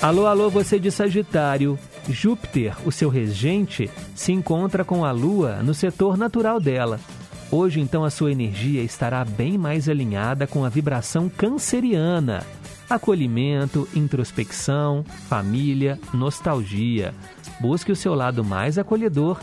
[0.00, 1.78] Alô, alô, você de Sagitário.
[2.08, 7.00] Júpiter, o seu regente, se encontra com a Lua no setor natural dela.
[7.50, 12.44] Hoje, então, a sua energia estará bem mais alinhada com a vibração canceriana.
[12.88, 17.12] Acolhimento, introspecção, família, nostalgia.
[17.60, 19.40] Busque o seu lado mais acolhedor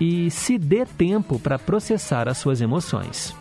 [0.00, 3.34] e se dê tempo para processar as suas emoções.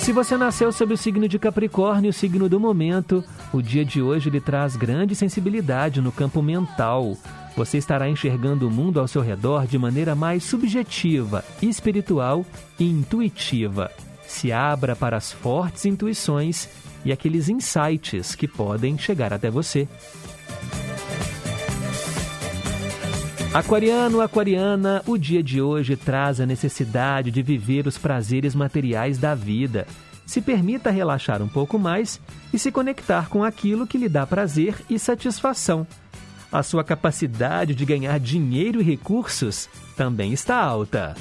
[0.00, 3.22] Se você nasceu sob o signo de Capricórnio, o signo do momento,
[3.52, 7.14] o dia de hoje lhe traz grande sensibilidade no campo mental.
[7.54, 12.44] Você estará enxergando o mundo ao seu redor de maneira mais subjetiva, espiritual
[12.80, 13.90] e intuitiva.
[14.28, 16.68] Se abra para as fortes intuições
[17.04, 19.88] e aqueles insights que podem chegar até você.
[23.52, 29.34] Aquariano, aquariana, o dia de hoje traz a necessidade de viver os prazeres materiais da
[29.34, 29.86] vida.
[30.26, 32.20] Se permita relaxar um pouco mais
[32.52, 35.86] e se conectar com aquilo que lhe dá prazer e satisfação.
[36.52, 41.14] A sua capacidade de ganhar dinheiro e recursos também está alta.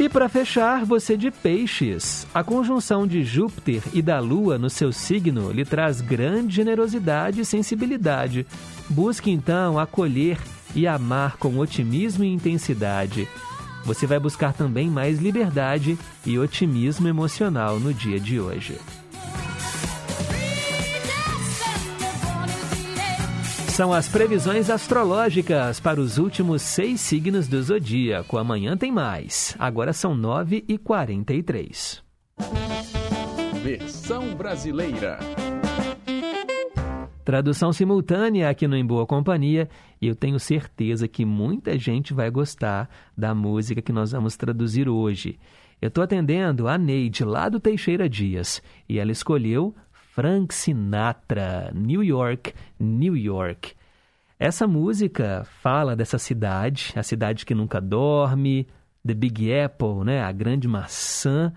[0.00, 2.26] E para fechar, você de peixes.
[2.32, 7.44] A conjunção de Júpiter e da Lua no seu signo lhe traz grande generosidade e
[7.44, 8.46] sensibilidade.
[8.88, 10.38] Busque então acolher
[10.74, 13.28] e amar com otimismo e intensidade.
[13.84, 18.78] Você vai buscar também mais liberdade e otimismo emocional no dia de hoje.
[23.80, 28.36] São as previsões astrológicas para os últimos seis signos do zodíaco.
[28.36, 29.56] Amanhã tem mais.
[29.58, 32.02] Agora são 9h43.
[33.62, 35.18] Versão brasileira.
[37.24, 39.66] Tradução simultânea aqui no Em Boa Companhia
[39.98, 44.90] e eu tenho certeza que muita gente vai gostar da música que nós vamos traduzir
[44.90, 45.38] hoje.
[45.80, 49.74] Eu estou atendendo a Neide, lá do Teixeira Dias, e ela escolheu
[50.20, 53.72] Frank Sinatra, New York, New York.
[54.38, 58.66] Essa música fala dessa cidade, a cidade que nunca dorme,
[59.02, 61.50] The Big Apple, né, a grande maçã.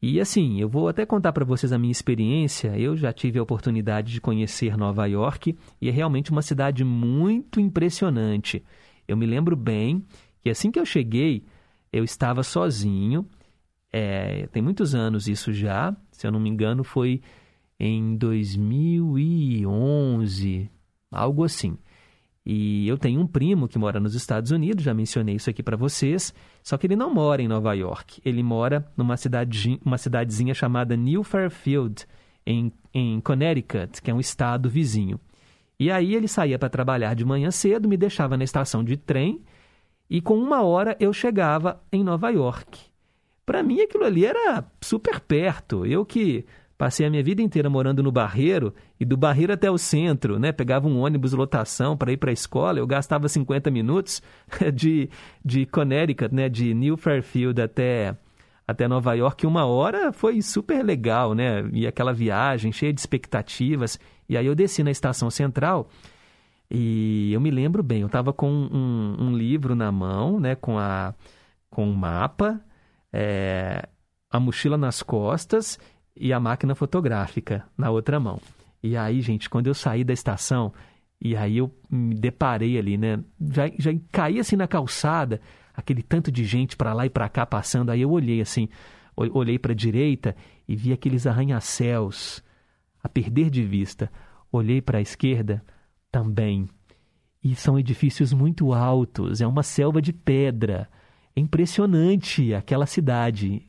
[0.00, 2.78] E assim, eu vou até contar para vocês a minha experiência.
[2.78, 7.58] Eu já tive a oportunidade de conhecer Nova York e é realmente uma cidade muito
[7.58, 8.64] impressionante.
[9.08, 10.04] Eu me lembro bem
[10.40, 11.44] que assim que eu cheguei,
[11.92, 13.26] eu estava sozinho.
[13.92, 17.20] É, tem muitos anos isso já, se eu não me engano, foi
[17.78, 20.70] em 2011,
[21.10, 21.76] algo assim.
[22.44, 25.76] E eu tenho um primo que mora nos Estados Unidos, já mencionei isso aqui para
[25.76, 28.22] vocês, só que ele não mora em Nova York.
[28.24, 32.06] Ele mora numa cidade, uma cidadezinha chamada New Fairfield,
[32.46, 35.20] em, em Connecticut, que é um estado vizinho.
[35.78, 39.42] E aí ele saía para trabalhar de manhã cedo, me deixava na estação de trem
[40.08, 42.80] e com uma hora eu chegava em Nova York.
[43.44, 45.84] Para mim aquilo ali era super perto.
[45.84, 46.46] Eu que
[46.78, 50.52] Passei a minha vida inteira morando no Barreiro e do Barreiro até o centro, né?
[50.52, 54.22] Pegava um ônibus lotação para ir para a escola, eu gastava 50 minutos
[54.72, 55.10] de,
[55.44, 56.48] de Connecticut, né?
[56.48, 58.16] De New Fairfield até,
[58.64, 59.44] até Nova York.
[59.44, 61.68] Uma hora foi super legal, né?
[61.72, 63.98] E aquela viagem cheia de expectativas.
[64.28, 65.88] E aí eu desci na estação central
[66.70, 70.54] e eu me lembro bem, eu estava com um, um, livro na mão, né?
[70.54, 71.12] Com, a,
[71.68, 72.60] com um mapa,
[73.12, 73.88] é,
[74.30, 75.76] a mochila nas costas
[76.20, 78.40] e a máquina fotográfica na outra mão.
[78.82, 80.72] E aí, gente, quando eu saí da estação,
[81.20, 83.18] e aí eu me deparei ali, né?
[83.40, 85.40] Já, já caí assim na calçada,
[85.74, 87.90] aquele tanto de gente para lá e para cá passando.
[87.90, 88.68] Aí eu olhei assim,
[89.16, 92.42] olhei para a direita e vi aqueles arranha-céus
[93.02, 94.10] a perder de vista.
[94.50, 95.62] Olhei para a esquerda
[96.10, 96.68] também.
[97.42, 100.88] E são edifícios muito altos, é uma selva de pedra.
[101.34, 103.67] É impressionante aquela cidade.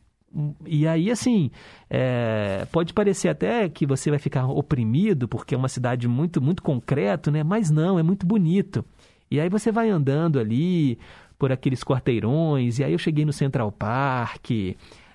[0.66, 1.50] E aí, assim,
[1.90, 6.62] é, pode parecer até que você vai ficar oprimido porque é uma cidade muito, muito
[6.62, 7.44] concreto, né?
[7.44, 8.86] Mas não, é muito bonito.
[9.32, 11.00] E aí você vai andando ali
[11.38, 14.52] por aqueles quarteirões, e aí eu cheguei no Central Park,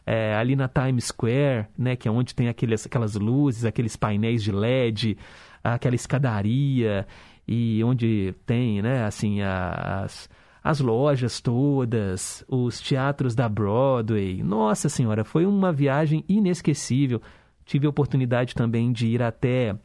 [0.06, 1.96] é, ali na Times Square, né?
[1.96, 5.16] Que é onde tem aqueles, aquelas luzes, aqueles painéis de LED,
[5.62, 7.06] aquela escadaria.
[7.46, 10.30] e onde tem, né, assim, as,
[10.64, 14.42] as lojas todas, os teatros da Broadway.
[14.42, 17.20] Nossa Senhora, foi uma viagem inesquecível.
[17.66, 19.76] Tive a oportunidade também de ir até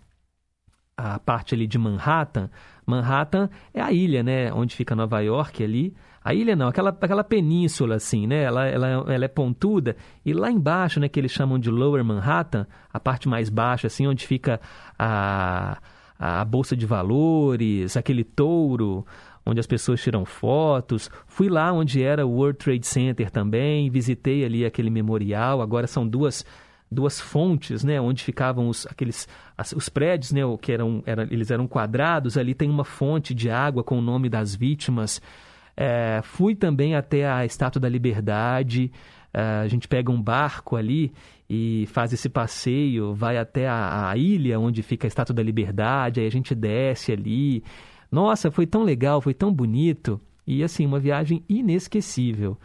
[0.95, 2.49] a parte ali de Manhattan.
[2.85, 5.93] Manhattan é a ilha, né, onde fica Nova York ali.
[6.23, 8.43] A ilha não, aquela, aquela península assim, né?
[8.43, 9.97] Ela, ela, ela é pontuda.
[10.25, 14.07] E lá embaixo, né, que eles chamam de Lower Manhattan, a parte mais baixa, assim,
[14.07, 14.59] onde fica
[14.97, 15.77] a,
[16.17, 19.05] a Bolsa de Valores, aquele touro,
[19.49, 21.09] onde as pessoas tiram fotos.
[21.27, 25.61] Fui lá onde era o World Trade Center também, visitei ali aquele memorial.
[25.61, 26.45] Agora são duas
[26.91, 31.51] duas fontes, né, onde ficavam os, aqueles as, os prédios, né, que eram, era, eles
[31.51, 32.37] eram quadrados.
[32.37, 35.21] Ali tem uma fonte de água com o nome das vítimas.
[35.77, 38.91] É, fui também até a Estátua da Liberdade.
[39.33, 41.13] É, a gente pega um barco ali
[41.49, 46.19] e faz esse passeio, vai até a, a, ilha onde fica a Estátua da Liberdade,
[46.19, 47.63] aí a gente desce ali.
[48.11, 52.57] Nossa, foi tão legal, foi tão bonito e assim, uma viagem inesquecível.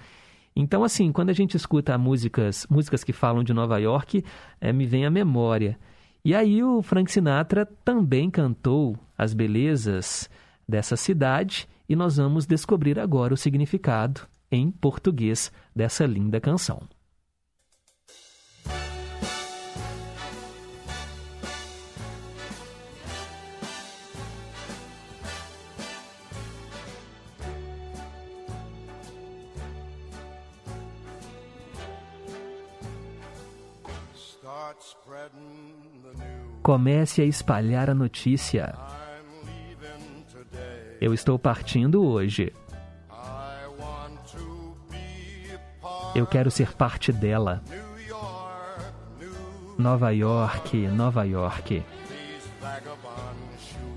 [0.57, 4.25] Então, assim, quando a gente escuta músicas, músicas que falam de Nova York,
[4.61, 5.79] é, me vem à memória.
[6.25, 10.31] E aí o Frank Sinatra também cantou as belezas
[10.67, 16.83] dessa cidade e nós vamos descobrir agora o significado em português dessa linda canção.
[36.63, 38.75] Comece a espalhar a notícia.
[41.01, 42.53] Eu estou partindo hoje.
[46.15, 47.63] Eu quero ser parte dela.
[49.77, 51.85] Nova York, Nova York.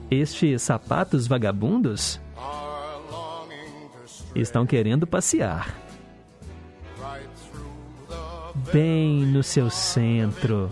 [0.09, 2.19] Estes sapatos vagabundos
[4.35, 5.73] estão querendo passear.
[8.73, 10.71] Bem no seu centro.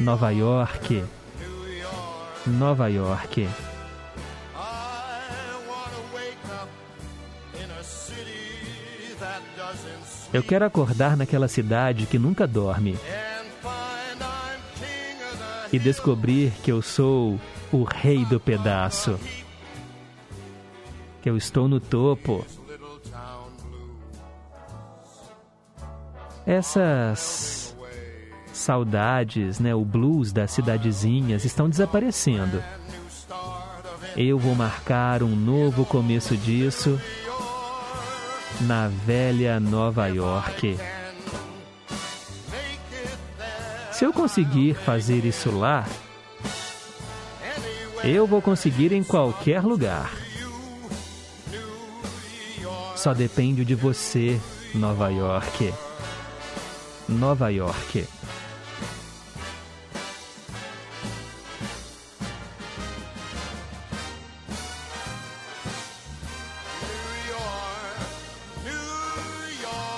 [0.00, 1.04] Nova York.
[2.46, 3.48] Nova York.
[10.32, 12.98] Eu quero acordar naquela cidade que nunca dorme
[15.72, 17.38] e descobrir que eu sou
[17.72, 19.18] o rei do pedaço.
[21.22, 22.44] Que eu estou no topo.
[26.46, 27.63] Essas
[28.54, 32.62] saudades, né, o blues das cidadezinhas estão desaparecendo.
[34.16, 37.00] Eu vou marcar um novo começo disso
[38.60, 40.78] na velha Nova York.
[43.90, 45.86] Se eu conseguir fazer isso lá,
[48.02, 50.12] eu vou conseguir em qualquer lugar.
[52.96, 54.40] Só depende de você,
[54.74, 55.74] Nova York.
[57.08, 58.06] Nova York.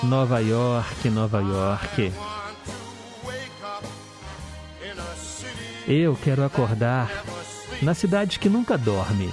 [0.07, 2.13] Nova York, Nova York.
[5.85, 7.11] Eu quero acordar
[7.81, 9.29] na cidade que nunca dorme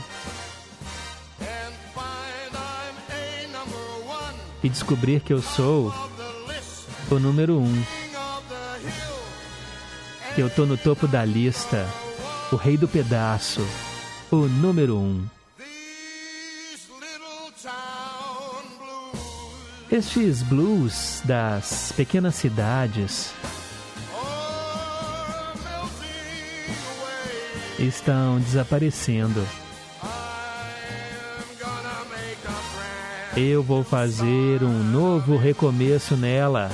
[4.65, 5.95] e descobrir que eu sou
[7.09, 7.85] o número um.
[10.35, 11.89] Que eu tô no topo da lista,
[12.51, 13.65] o rei do pedaço,
[14.29, 15.25] o número um.
[19.91, 23.33] Estes blues das pequenas cidades
[27.79, 29.47] estão desaparecendo.
[33.37, 36.71] Eu vou fazer um novo recomeço nela.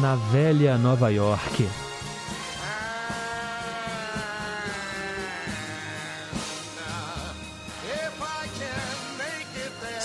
[0.00, 1.68] Na velha Nova York.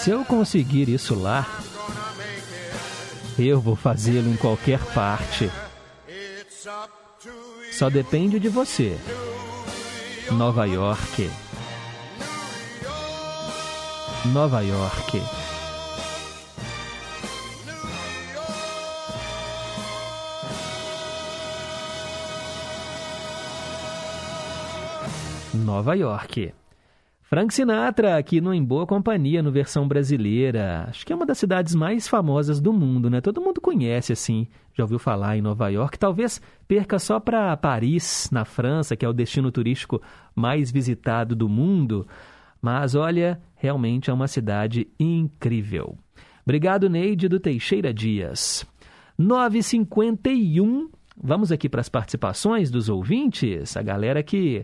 [0.04, 1.48] Se eu conseguir isso lá,
[3.40, 5.50] eu vou fazê-lo em qualquer parte.
[7.72, 9.00] Só depende de você.
[10.30, 11.32] Nova York.
[14.26, 15.22] Nova York.
[25.54, 26.54] Nova York.
[27.34, 30.86] Frank Sinatra aqui no Em Boa Companhia, no versão brasileira.
[30.88, 33.22] Acho que é uma das cidades mais famosas do mundo, né?
[33.22, 35.98] Todo mundo conhece assim, já ouviu falar em Nova York.
[35.98, 40.00] Talvez perca só para Paris, na França, que é o destino turístico
[40.36, 42.06] mais visitado do mundo.
[42.62, 45.98] Mas olha, realmente é uma cidade incrível.
[46.44, 48.64] Obrigado, Neide do Teixeira Dias.
[49.18, 50.88] 951.
[51.18, 54.64] Vamos aqui para as participações dos ouvintes, a galera que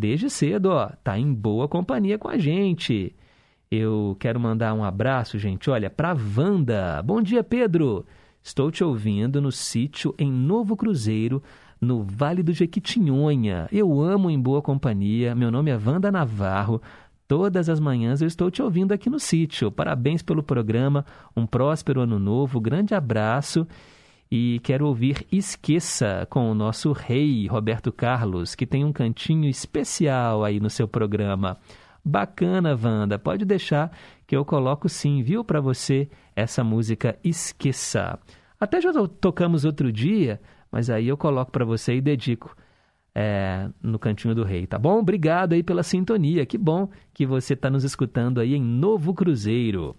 [0.00, 3.14] desde cedo, ó, tá em boa companhia com a gente.
[3.70, 7.00] Eu quero mandar um abraço, gente, olha, para Wanda.
[7.02, 8.04] Bom dia, Pedro.
[8.42, 11.42] Estou te ouvindo no sítio em Novo Cruzeiro,
[11.78, 13.68] no Vale do Jequitinhonha.
[13.70, 15.34] Eu amo em boa companhia.
[15.34, 16.80] Meu nome é Wanda Navarro.
[17.28, 19.70] Todas as manhãs eu estou te ouvindo aqui no sítio.
[19.70, 21.04] Parabéns pelo programa.
[21.36, 22.58] Um próspero ano novo.
[22.58, 23.66] Grande abraço
[24.30, 30.44] e quero ouvir Esqueça com o nosso rei Roberto Carlos, que tem um cantinho especial
[30.44, 31.58] aí no seu programa.
[32.04, 33.18] Bacana, Wanda.
[33.18, 33.90] Pode deixar
[34.26, 38.18] que eu coloco sim, viu, para você essa música Esqueça.
[38.58, 42.56] Até já tocamos outro dia, mas aí eu coloco para você e dedico
[43.14, 44.98] é, no Cantinho do Rei, tá bom?
[44.98, 46.46] Obrigado aí pela sintonia.
[46.46, 49.96] Que bom que você está nos escutando aí em Novo Cruzeiro.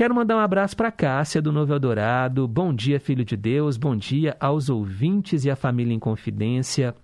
[0.00, 2.48] Quero mandar um abraço para Cássia do Novo Eldorado.
[2.48, 3.76] Bom dia, filho de Deus.
[3.76, 6.94] Bom dia aos ouvintes e à família em confidência.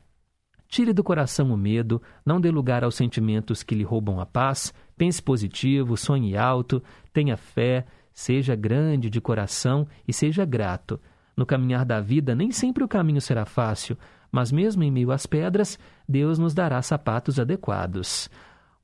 [0.67, 4.73] Tire do coração o medo, não dê lugar aos sentimentos que lhe roubam a paz.
[4.97, 6.83] Pense positivo, sonhe alto,
[7.13, 7.85] tenha fé,
[8.15, 10.99] seja grande de coração e seja grato.
[11.37, 13.99] No caminhar da vida, nem sempre o caminho será fácil,
[14.33, 15.79] mas mesmo em meio às pedras,
[16.09, 18.31] Deus nos dará sapatos adequados.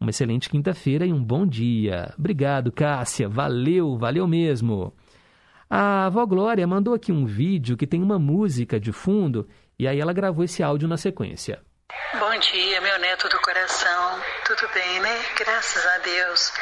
[0.03, 2.12] Uma excelente quinta-feira e um bom dia.
[2.18, 3.28] Obrigado, Cássia.
[3.28, 4.92] Valeu, valeu mesmo.
[5.70, 9.48] A avó Glória mandou aqui um vídeo que tem uma música de fundo
[9.78, 11.62] e aí ela gravou esse áudio na sequência.
[12.18, 14.20] Bom dia, meu neto do coração.
[14.44, 15.24] Tudo bem, né?
[15.38, 16.53] Graças a Deus.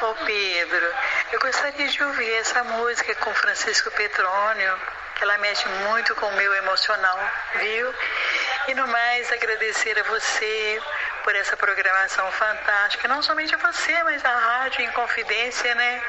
[0.00, 0.86] Ô Pedro,
[1.32, 4.72] eu gostaria de ouvir essa música com Francisco Petrônio,
[5.16, 7.18] que ela mexe muito com o meu emocional,
[7.60, 7.92] viu?
[8.68, 10.80] E no mais, agradecer a você
[11.26, 16.00] por essa programação fantástica, não somente a você, mas a rádio em confidência, né?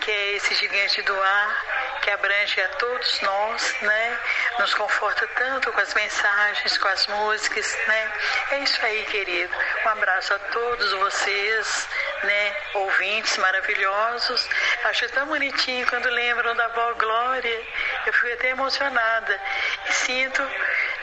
[0.00, 4.18] Que é esse gigante do ar, que abrange a todos nós, né?
[4.58, 8.12] Nos conforta tanto com as mensagens, com as músicas, né?
[8.52, 9.54] É isso aí, querido.
[9.84, 11.88] Um abraço a todos vocês,
[12.22, 12.56] né?
[12.74, 14.48] Ouvintes maravilhosos.
[14.84, 17.66] Acho tão bonitinho quando lembram da avó Glória.
[18.06, 19.40] Eu fui até emocionada
[19.88, 20.42] e sinto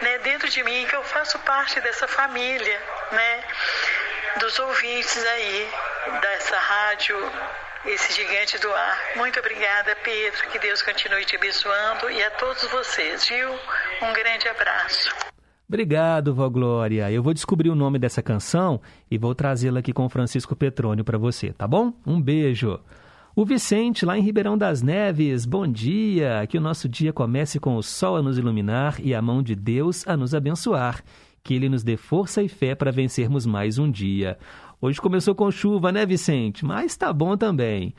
[0.02, 2.82] né, dentro de mim que eu faço parte dessa família,
[3.12, 3.44] né,
[4.38, 5.70] dos ouvintes aí
[6.22, 7.32] dessa rádio,
[7.88, 8.98] esse gigante do ar.
[9.16, 10.50] Muito obrigada, Pedro.
[10.52, 13.50] Que Deus continue te abençoando e a todos vocês, viu?
[14.02, 15.14] Um grande abraço.
[15.68, 17.12] Obrigado, Vó Glória.
[17.12, 18.80] Eu vou descobrir o nome dessa canção
[19.10, 21.92] e vou trazê-la aqui com Francisco Petrônio para você, tá bom?
[22.06, 22.80] Um beijo.
[23.36, 26.46] O Vicente, lá em Ribeirão das Neves, bom dia!
[26.48, 29.56] Que o nosso dia comece com o sol a nos iluminar e a mão de
[29.56, 31.04] Deus a nos abençoar.
[31.44, 34.38] Que Ele nos dê força e fé para vencermos mais um dia.
[34.82, 36.66] Hoje começou com chuva, né, Vicente?
[36.66, 37.94] Mas tá bom também.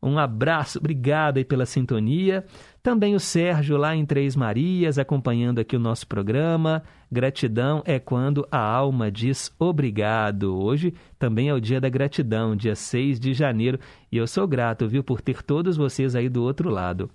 [0.00, 2.44] Um abraço, obrigado aí pela sintonia.
[2.82, 6.84] Também o Sérgio lá em Três Marias, acompanhando aqui o nosso programa.
[7.10, 10.56] Gratidão é quando a alma diz obrigado.
[10.56, 14.86] Hoje também é o dia da gratidão, dia 6 de janeiro, e eu sou grato,
[14.86, 17.10] viu, por ter todos vocês aí do outro lado.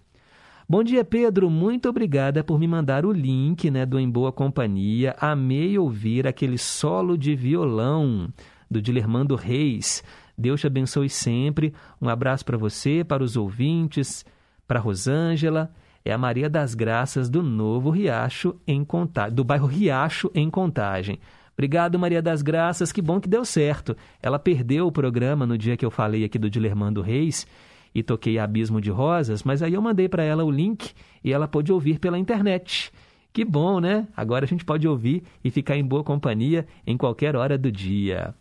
[0.68, 1.50] Bom dia, Pedro.
[1.50, 5.16] Muito obrigada por me mandar o link né, do Em Boa Companhia.
[5.20, 8.30] Amei ouvir aquele solo de violão
[8.74, 10.04] do Dilermando Reis.
[10.38, 11.74] Deus te abençoe sempre.
[12.02, 14.26] Um abraço para você, para os ouvintes,
[14.68, 15.72] para Rosângela.
[16.04, 21.20] É a Maria das Graças do Novo Riacho em Contagem, do bairro Riacho em Contagem.
[21.54, 22.92] Obrigado, Maria das Graças.
[22.92, 23.96] Que bom que deu certo.
[24.22, 27.48] Ela perdeu o programa no dia que eu falei aqui do Dilermando Reis
[27.96, 30.94] e toquei Abismo de Rosas, mas aí eu mandei para ela o link
[31.24, 32.92] e ela pôde ouvir pela internet.
[33.32, 34.08] Que bom, né?
[34.18, 38.34] Agora a gente pode ouvir e ficar em boa companhia em qualquer hora do dia.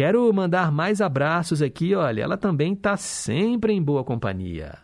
[0.00, 4.82] Quero mandar mais abraços aqui, olha, ela também está sempre em boa companhia.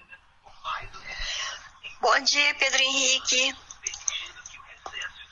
[2.03, 3.57] Bom dia, Pedro Henrique.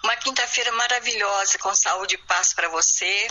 [0.03, 3.29] Uma quinta-feira maravilhosa, com saúde e paz para você,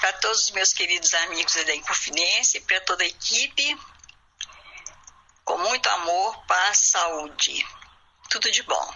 [0.00, 3.78] para todos os meus queridos amigos da Inconfidência para toda a equipe.
[5.44, 7.62] Com muito amor, paz, saúde.
[8.30, 8.94] Tudo de bom.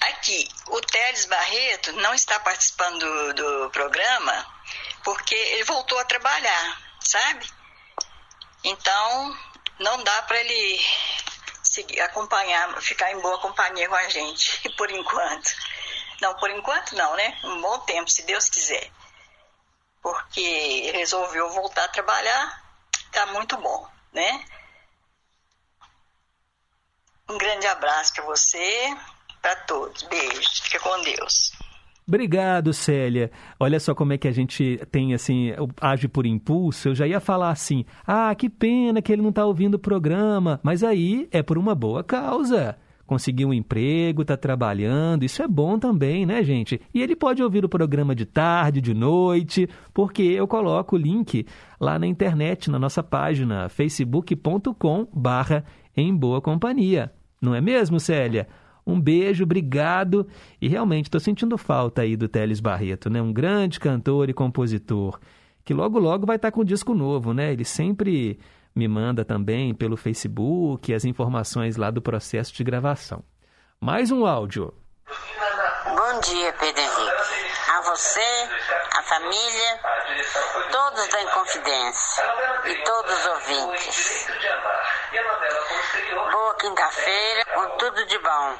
[0.00, 4.62] Aqui, o Teles Barreto não está participando do, do programa
[5.04, 7.50] porque ele voltou a trabalhar, sabe?
[8.64, 9.38] Então,
[9.78, 10.80] não dá para ele
[11.62, 15.50] seguir, acompanhar, ficar em boa companhia com a gente, por enquanto.
[16.20, 17.38] Não, por enquanto não, né?
[17.44, 18.90] Um bom tempo, se Deus quiser.
[20.02, 22.62] porque resolveu voltar a trabalhar,
[23.12, 24.44] tá muito bom, né?
[27.28, 28.96] Um grande abraço para você,
[29.40, 30.02] para todos.
[30.04, 30.62] Beijo.
[30.64, 31.52] Fica com Deus.
[32.06, 33.30] Obrigado, Célia.
[33.58, 36.88] Olha só como é que a gente tem, assim, age por impulso.
[36.88, 40.60] Eu já ia falar assim: ah, que pena que ele não está ouvindo o programa.
[40.62, 42.76] Mas aí é por uma boa causa.
[43.06, 46.80] Conseguiu um emprego, está trabalhando, isso é bom também, né, gente?
[46.94, 51.44] E ele pode ouvir o programa de tarde, de noite, porque eu coloco o link
[51.80, 55.64] lá na internet, na nossa página, facebook.com barra
[55.96, 57.12] em boa companhia.
[57.40, 58.46] Não é mesmo, Célia?
[58.86, 60.26] Um beijo, obrigado.
[60.60, 63.22] E realmente estou sentindo falta aí do Teles Barreto, né?
[63.22, 65.18] Um grande cantor e compositor,
[65.64, 67.52] que logo logo vai estar tá com um disco novo, né?
[67.52, 68.38] Ele sempre
[68.74, 73.22] me manda também pelo Facebook as informações lá do processo de gravação.
[73.80, 74.72] Mais um áudio.
[75.84, 77.51] Bom dia, Pedro Henrique.
[77.72, 78.50] A você,
[78.98, 79.80] a família,
[80.70, 82.24] todos da Inconfidência
[82.66, 84.26] e todos os ouvintes.
[86.30, 88.58] Boa quinta-feira, com tudo de bom.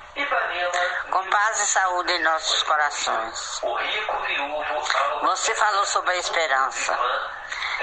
[1.11, 3.61] Com paz e saúde em nossos corações.
[5.21, 6.99] Você falou sobre a esperança.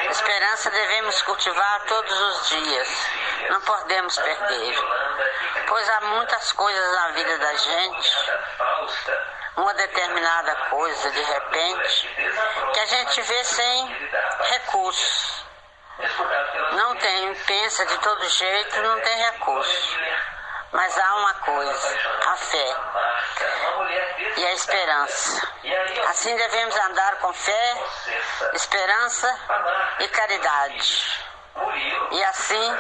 [0.09, 3.07] Esperança devemos cultivar todos os dias.
[3.51, 4.75] Não podemos perder.
[5.67, 8.15] Pois há muitas coisas na vida da gente,
[9.57, 12.15] uma determinada coisa, de repente,
[12.73, 13.97] que a gente vê sem
[14.41, 15.45] recursos.
[16.73, 19.99] Não tem, pensa de todo jeito, não tem recurso.
[20.71, 22.75] Mas há uma coisa, a fé
[24.37, 25.47] e a esperança.
[26.09, 27.77] Assim devemos andar com fé,
[28.53, 29.39] esperança
[29.99, 31.28] e caridade.
[32.11, 32.73] E assim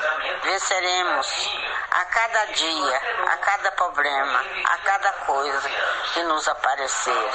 [0.43, 1.49] venceremos
[1.91, 5.69] a cada dia, a cada problema, a cada coisa
[6.13, 7.29] que nos aparecer.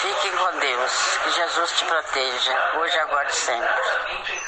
[0.00, 3.94] Fiquem com Deus, que Jesus te proteja, hoje, agora e sempre.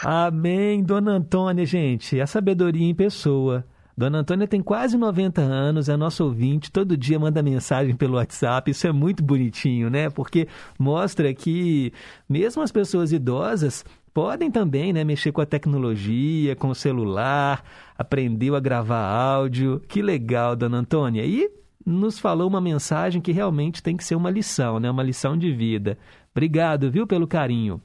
[0.04, 3.64] Amém, Dona Antônia, gente, a sabedoria em pessoa.
[3.96, 8.70] Dona Antônia tem quase 90 anos, é nosso ouvinte, todo dia manda mensagem pelo WhatsApp.
[8.70, 10.10] Isso é muito bonitinho, né?
[10.10, 10.46] Porque
[10.78, 11.94] mostra que
[12.28, 13.82] mesmo as pessoas idosas
[14.16, 17.62] podem também né, mexer com a tecnologia, com o celular,
[17.98, 19.78] aprendeu a gravar áudio.
[19.86, 21.22] Que legal, Dona Antônia.
[21.22, 21.50] E
[21.84, 24.90] nos falou uma mensagem que realmente tem que ser uma lição, né?
[24.90, 25.98] Uma lição de vida.
[26.32, 27.78] Obrigado, viu, pelo carinho.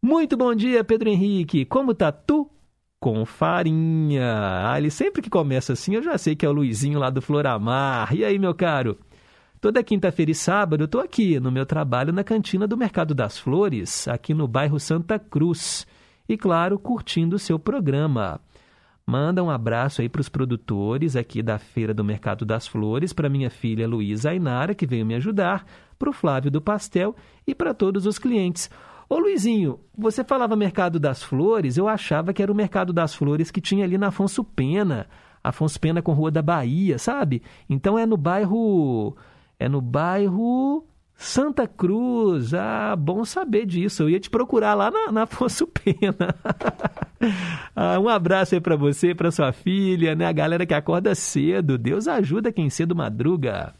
[0.00, 1.66] Muito bom dia, Pedro Henrique.
[1.66, 2.50] Como tá tu?
[2.98, 4.70] Com farinha.
[4.70, 7.20] Ah, ele sempre que começa assim, eu já sei que é o Luizinho lá do
[7.20, 8.16] Floramar.
[8.16, 8.96] E aí, meu caro?
[9.60, 13.38] Toda quinta-feira e sábado eu estou aqui no meu trabalho na cantina do Mercado das
[13.38, 15.86] Flores, aqui no bairro Santa Cruz.
[16.28, 18.38] E claro, curtindo o seu programa.
[19.06, 23.30] Manda um abraço aí para os produtores aqui da Feira do Mercado das Flores, para
[23.30, 25.64] minha filha Luísa Ainara, que veio me ajudar,
[25.98, 28.68] para o Flávio do Pastel e para todos os clientes.
[29.08, 33.50] Ô Luizinho, você falava Mercado das Flores, eu achava que era o Mercado das Flores
[33.50, 35.06] que tinha ali na Afonso Pena.
[35.42, 37.40] Afonso Pena com Rua da Bahia, sabe?
[37.70, 39.16] Então é no bairro.
[39.58, 40.86] É no bairro
[41.18, 44.02] Santa Cruz, ah, bom saber disso.
[44.02, 46.34] Eu ia te procurar lá na, na Afonso Pena.
[47.74, 50.26] ah, um abraço aí para você, para sua filha, né?
[50.26, 51.78] A galera que acorda cedo.
[51.78, 53.74] Deus ajuda quem cedo madruga.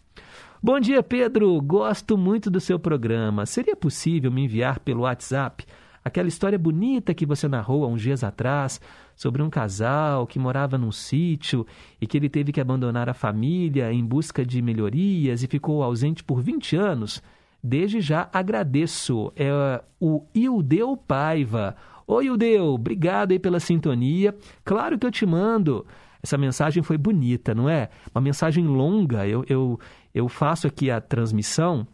[0.62, 1.60] Bom dia, Pedro.
[1.60, 3.44] Gosto muito do seu programa.
[3.44, 5.64] Seria possível me enviar pelo WhatsApp
[6.02, 8.80] aquela história bonita que você narrou há uns dias atrás
[9.16, 11.66] sobre um casal que morava num sítio
[11.98, 16.22] e que ele teve que abandonar a família em busca de melhorias e ficou ausente
[16.22, 17.22] por 20 anos.
[17.64, 19.32] Desde já agradeço.
[19.34, 21.74] É o Ildeu Paiva.
[22.06, 24.36] Oi, Ildeu, obrigado aí pela sintonia.
[24.62, 25.84] Claro que eu te mando.
[26.22, 27.88] Essa mensagem foi bonita, não é?
[28.14, 29.26] Uma mensagem longa.
[29.26, 29.80] Eu, eu,
[30.14, 31.86] eu faço aqui a transmissão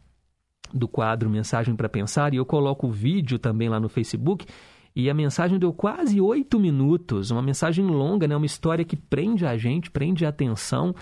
[0.75, 4.47] do quadro Mensagem para Pensar e eu coloco o vídeo também lá no Facebook
[4.95, 8.36] e a mensagem deu quase oito minutos, uma mensagem longa, né?
[8.36, 10.95] uma história que prende a gente, prende a atenção.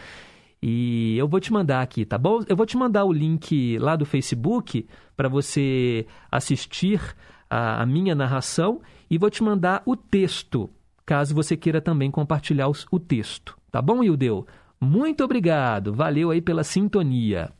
[0.62, 2.41] E eu vou te mandar aqui, tá bom?
[2.47, 4.86] Eu vou te mandar o link lá do Facebook
[5.16, 7.01] para você assistir
[7.49, 8.80] a, a, minha narração
[9.11, 10.70] e vou te mandar o texto,
[11.05, 13.57] caso você queira também compartilhar os, o texto.
[13.72, 14.47] Tá bom, Ildeu?
[14.78, 17.51] Muito obrigado, valeu aí pela sintonia.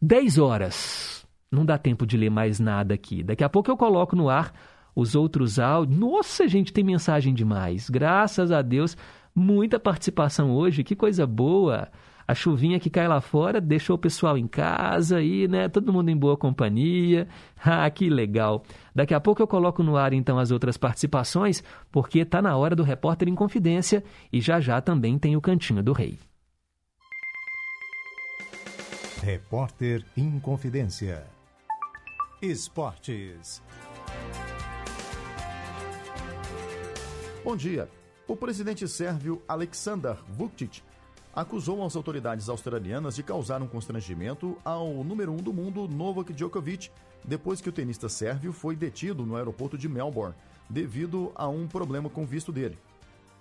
[0.00, 1.26] 10 horas.
[1.50, 3.22] Não dá tempo de ler mais nada aqui.
[3.22, 4.52] Daqui a pouco eu coloco no ar
[4.94, 5.98] os outros áudios.
[5.98, 7.88] Nossa, gente, tem mensagem demais.
[7.88, 8.96] Graças a Deus,
[9.34, 11.88] muita participação hoje, que coisa boa.
[12.26, 16.08] A chuvinha que cai lá fora deixou o pessoal em casa e, né, todo mundo
[16.08, 17.28] em boa companhia.
[17.64, 18.64] Ah, que legal.
[18.92, 21.62] Daqui a pouco eu coloco no ar então as outras participações,
[21.92, 25.80] porque está na hora do repórter em confidência e já já também tem o cantinho
[25.80, 26.18] do rei.
[29.22, 31.24] Repórter em confidência.
[32.42, 33.62] Esportes.
[37.44, 37.90] Bom dia.
[38.28, 40.80] O presidente sérvio Aleksandar Vučić
[41.34, 46.92] acusou as autoridades australianas de causar um constrangimento ao número um do mundo, Novak Djokovic,
[47.24, 50.36] depois que o tenista sérvio foi detido no aeroporto de Melbourne
[50.70, 52.78] devido a um problema com o visto dele.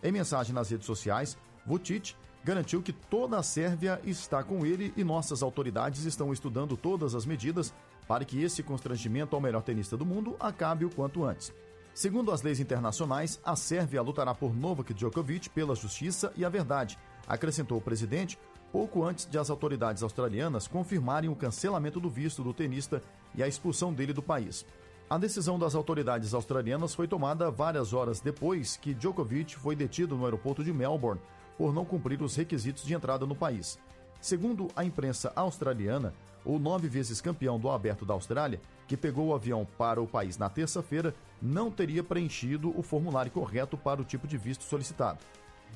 [0.01, 1.37] Em mensagem nas redes sociais,
[1.67, 7.13] Vučić garantiu que toda a Sérvia está com ele e nossas autoridades estão estudando todas
[7.13, 7.71] as medidas
[8.07, 11.53] para que esse constrangimento ao melhor tenista do mundo acabe o quanto antes.
[11.93, 16.97] Segundo as leis internacionais, a Sérvia lutará por Novak Djokovic pela justiça e a verdade,
[17.27, 18.39] acrescentou o presidente,
[18.71, 23.01] pouco antes de as autoridades australianas confirmarem o cancelamento do visto do tenista
[23.35, 24.65] e a expulsão dele do país.
[25.09, 30.23] A decisão das autoridades australianas foi tomada várias horas depois que Djokovic foi detido no
[30.23, 31.19] aeroporto de Melbourne
[31.57, 33.77] por não cumprir os requisitos de entrada no país.
[34.21, 36.13] Segundo a imprensa australiana,
[36.45, 40.37] o nove vezes campeão do Aberto da Austrália, que pegou o avião para o país
[40.37, 45.19] na terça-feira, não teria preenchido o formulário correto para o tipo de visto solicitado.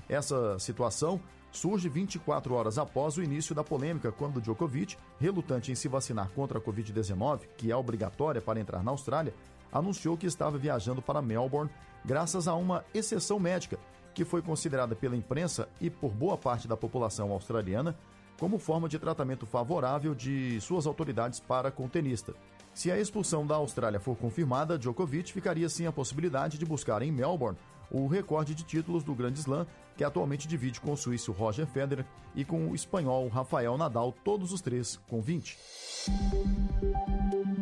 [0.10, 1.20] Essa situação
[1.52, 6.60] surge 24 horas após o início da polêmica, quando Djokovic, relutante em se vacinar contra
[6.60, 9.34] a Covid-19, que é obrigatória para entrar na Austrália,
[9.72, 11.72] anunciou que estava viajando para Melbourne
[12.04, 13.80] graças a uma exceção médica,
[14.14, 17.96] que foi considerada pela imprensa e por boa parte da população australiana
[18.40, 22.34] como forma de tratamento favorável de suas autoridades para com o tenista.
[22.74, 27.12] Se a expulsão da Austrália for confirmada, Djokovic ficaria sem a possibilidade de buscar em
[27.12, 27.58] Melbourne
[27.90, 29.66] o recorde de títulos do Grande Slam,
[29.96, 32.06] que atualmente divide com o suíço Roger Federer
[32.36, 35.58] e com o espanhol Rafael Nadal, todos os três com 20.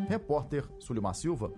[0.10, 1.52] Repórter Sulimar Silva.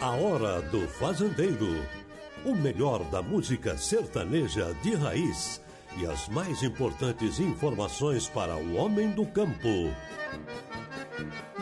[0.00, 2.00] A Hora do Fazendeiro.
[2.44, 5.60] O melhor da música sertaneja de raiz
[5.98, 9.68] e as mais importantes informações para o homem do campo.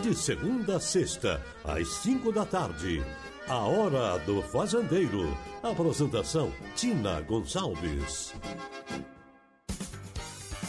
[0.02, 3.02] De segunda a sexta, às cinco da tarde.
[3.48, 5.36] A Hora do Fazendeiro.
[5.62, 8.34] Apresentação: Tina Gonçalves.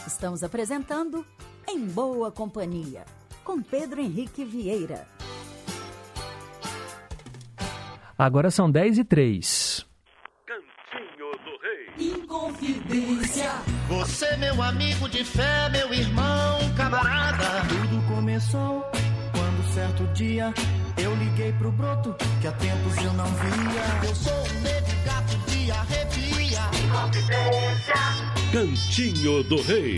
[0.06, 1.24] Estamos apresentando
[1.68, 3.04] Em Boa Companhia,
[3.44, 5.06] com Pedro Henrique Vieira.
[8.18, 9.86] Agora são 10 e 3.
[10.44, 12.26] Cantinho do Rei.
[12.90, 13.50] Inconfidência.
[13.88, 17.62] Você, meu amigo de fé, meu irmão, camarada.
[17.68, 18.84] Tudo começou
[19.32, 20.52] quando certo dia
[21.00, 24.08] eu liguei pro broto que há tempos eu não via.
[24.08, 26.20] Eu sou um negro gato de arrepia.
[28.52, 29.96] Cantinho do Rei.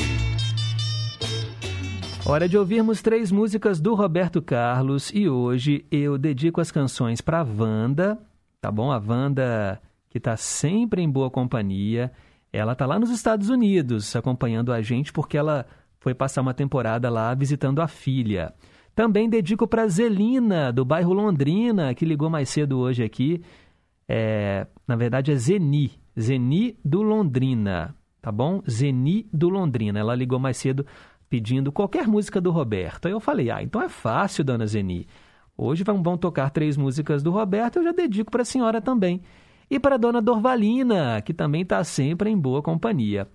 [2.27, 7.43] Hora de ouvirmos três músicas do Roberto Carlos e hoje eu dedico as canções para
[7.43, 8.19] Wanda,
[8.61, 8.93] tá bom?
[8.93, 9.81] A Wanda
[10.11, 12.13] que está sempre em boa companhia.
[12.53, 15.67] Ela tá lá nos Estados Unidos acompanhando a gente porque ela
[15.99, 18.53] foi passar uma temporada lá visitando a filha.
[18.95, 23.43] Também dedico para Zelina, do bairro Londrina, que ligou mais cedo hoje aqui.
[24.07, 28.63] É, na verdade é Zeni, Zeni do Londrina, tá bom?
[28.69, 29.99] Zeni do Londrina.
[29.99, 30.85] Ela ligou mais cedo
[31.31, 33.07] pedindo qualquer música do Roberto.
[33.07, 35.07] Aí eu falei, ah, então é fácil, dona Zeni.
[35.57, 39.23] Hoje vão tocar três músicas do Roberto, eu já dedico para a senhora também.
[39.73, 43.27] E para dona Dorvalina, que também está sempre em boa companhia.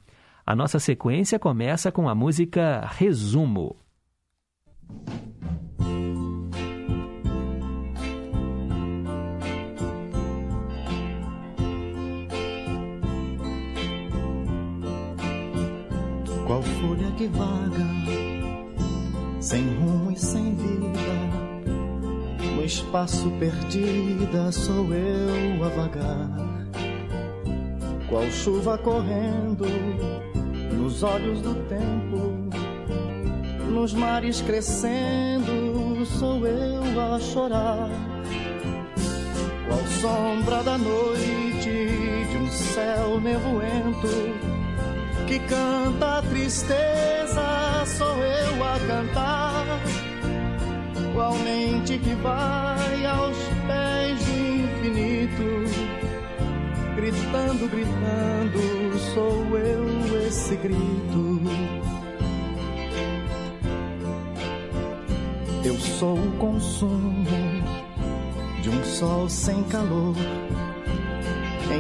[0.45, 3.75] A nossa sequência começa com a música Resumo.
[16.45, 17.87] Qual folha que vaga,
[19.39, 21.26] sem rumo e sem vida,
[22.67, 26.29] espaço perdida sou eu a vagar.
[28.09, 29.65] Qual chuva correndo
[30.73, 32.49] nos olhos do tempo,
[33.71, 37.89] nos mares crescendo sou eu a chorar.
[39.67, 41.69] Qual sombra da noite
[42.29, 44.07] de um céu nevoento
[45.25, 49.46] que canta a tristeza, sou eu a cantar.
[51.17, 55.65] Qual mente que vai aos pés do infinito,
[56.95, 61.41] gritando, gritando, sou eu esse grito.
[65.65, 67.25] Eu sou o consumo
[68.61, 70.13] de um sol sem calor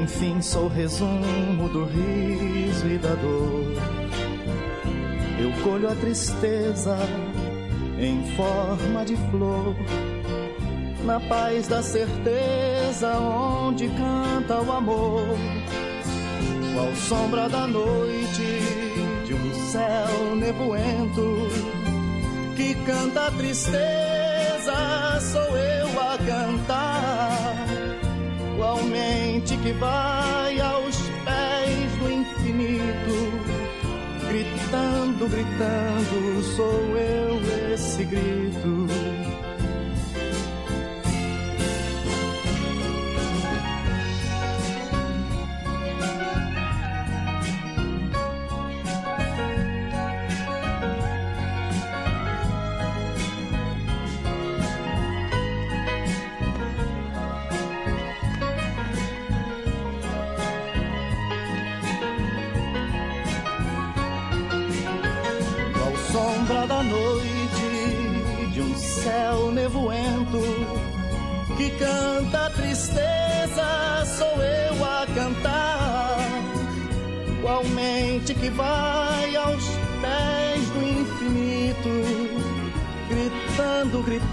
[0.01, 3.73] enfim, sou resumo do riso e da dor.
[5.39, 6.97] Eu colho a tristeza
[7.99, 9.75] em forma de flor,
[11.03, 15.37] na paz da certeza onde canta o amor.
[16.73, 18.59] Qual sombra da noite
[19.25, 21.47] de um céu nevoento
[22.55, 24.73] que canta a tristeza,
[25.21, 27.67] sou eu a cantar.
[28.53, 30.86] Igualmente que vai aos
[34.67, 39.16] gritando, gritando, sou eu esse grito.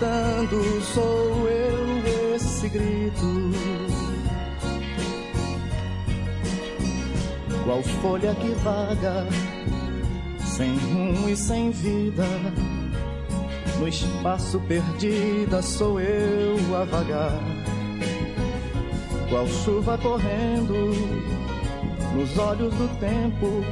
[0.05, 3.51] Gritando, sou eu esse grito.
[7.65, 9.27] Qual folha que vaga,
[10.39, 12.27] sem rumo e sem vida.
[13.81, 17.41] No espaço perdida sou eu a vagar,
[19.29, 20.93] qual chuva correndo
[22.15, 23.65] nos olhos do tempo,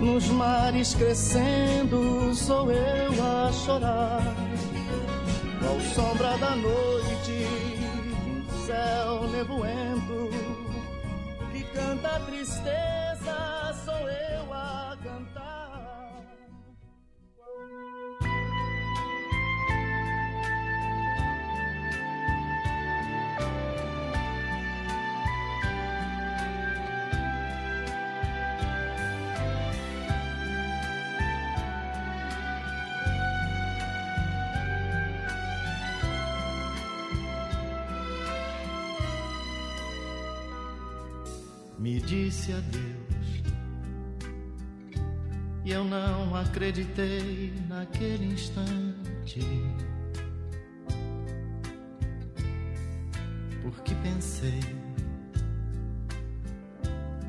[0.00, 4.39] nos mares crescendo sou eu a chorar,
[5.94, 7.46] sombra da noite,
[8.26, 10.30] um céu nevoento
[11.52, 13.09] que canta a tristeza
[42.40, 43.00] disse adeus.
[45.64, 49.40] E eu não acreditei naquele instante.
[53.62, 54.60] Porque pensei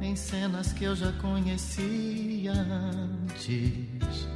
[0.02, 4.28] em cenas que eu já conhecia antes.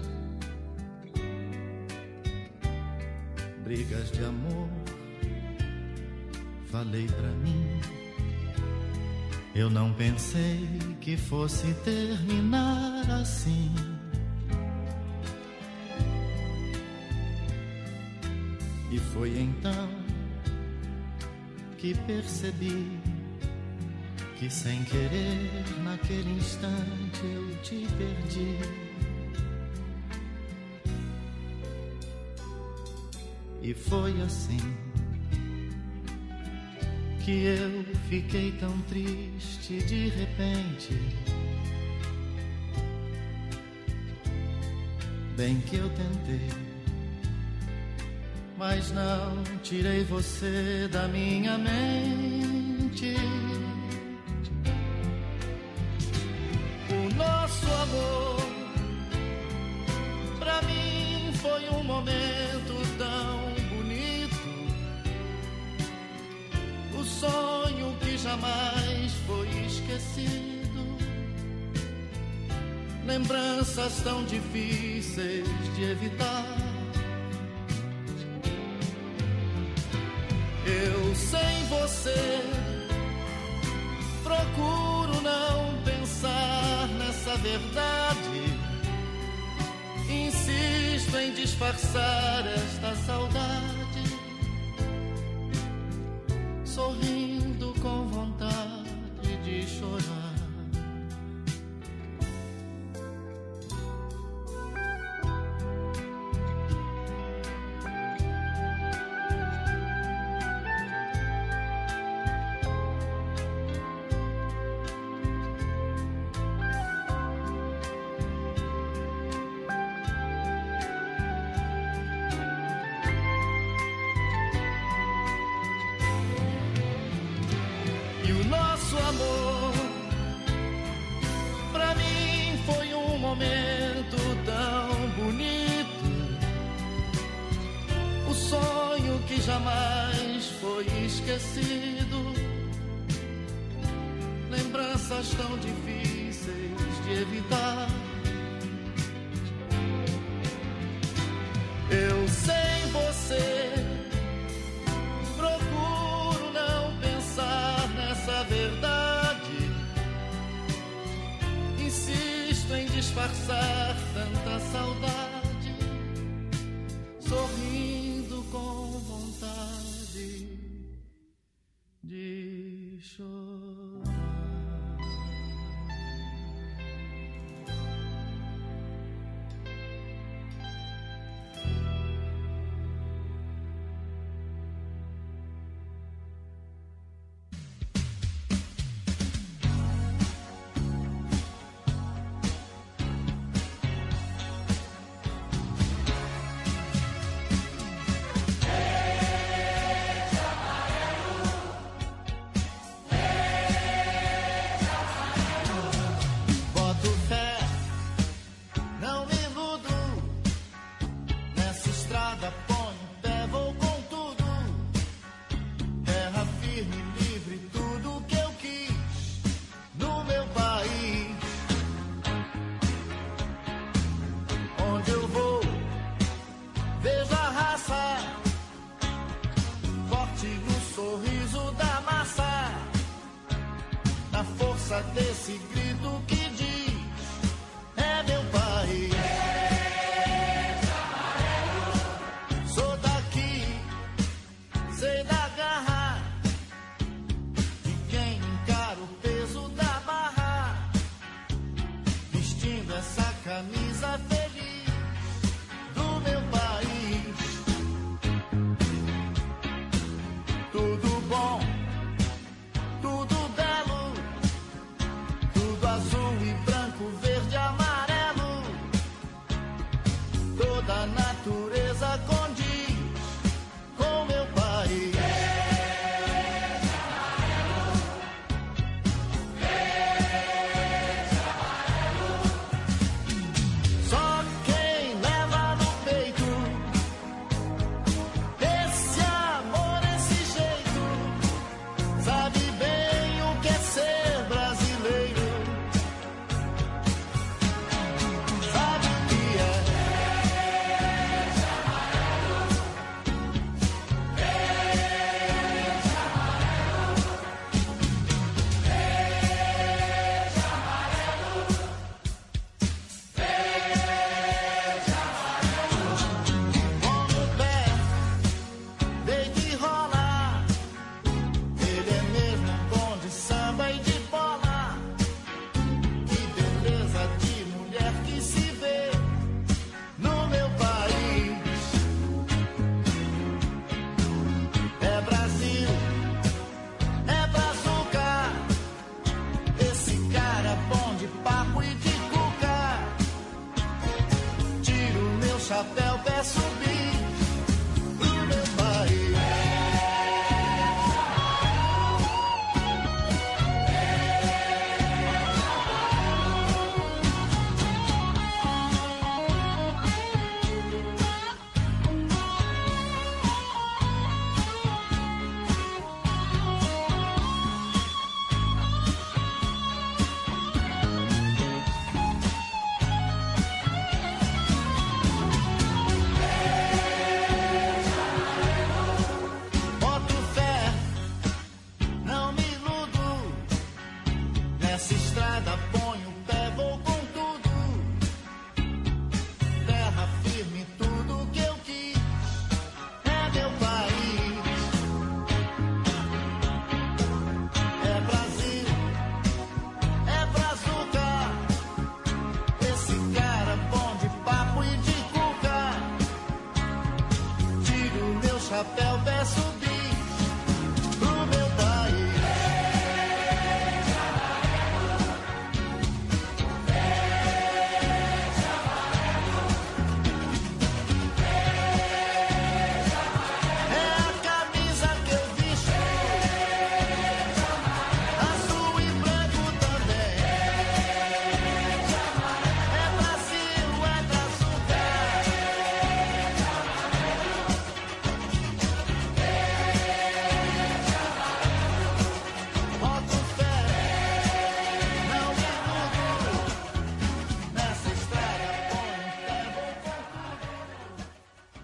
[3.63, 4.69] Brigas de amor,
[6.69, 8.04] falei pra mim
[9.55, 10.67] eu não pensei
[10.99, 13.73] que fosse terminar assim.
[18.91, 19.89] E foi então
[21.77, 22.99] que percebi
[24.37, 25.49] que sem querer
[25.85, 28.57] naquele instante eu te perdi.
[33.61, 34.84] E foi assim
[37.25, 40.93] que eu fiquei tão triste de repente.
[45.35, 46.49] Bem que eu tentei,
[48.55, 53.15] mas não tirei você da minha mente.
[56.91, 58.37] O nosso amor,
[60.37, 63.34] pra mim, foi um momento tão
[67.05, 67.95] Sonho
[68.25, 70.97] jamais foi esquecido.
[73.05, 76.57] Lembranças tão difíceis de evitar.
[80.65, 82.41] Eu sem você
[84.23, 88.59] procuro não pensar nessa verdade.
[90.09, 93.84] Insisto em disfarçar esta saudade.
[96.75, 100.14] Sorrindo com vontade de chorar.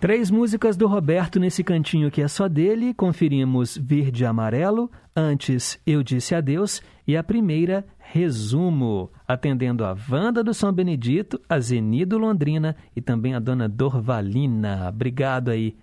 [0.02, 2.92] Três músicas do Roberto nesse cantinho que é só dele.
[2.92, 10.44] Conferimos Verde e Amarelo, Antes Eu Disse Adeus e a primeira, Resumo, atendendo a Wanda
[10.44, 14.90] do São Benedito, a Zenido Londrina e também a dona Dorvalina.
[14.90, 15.76] Obrigado aí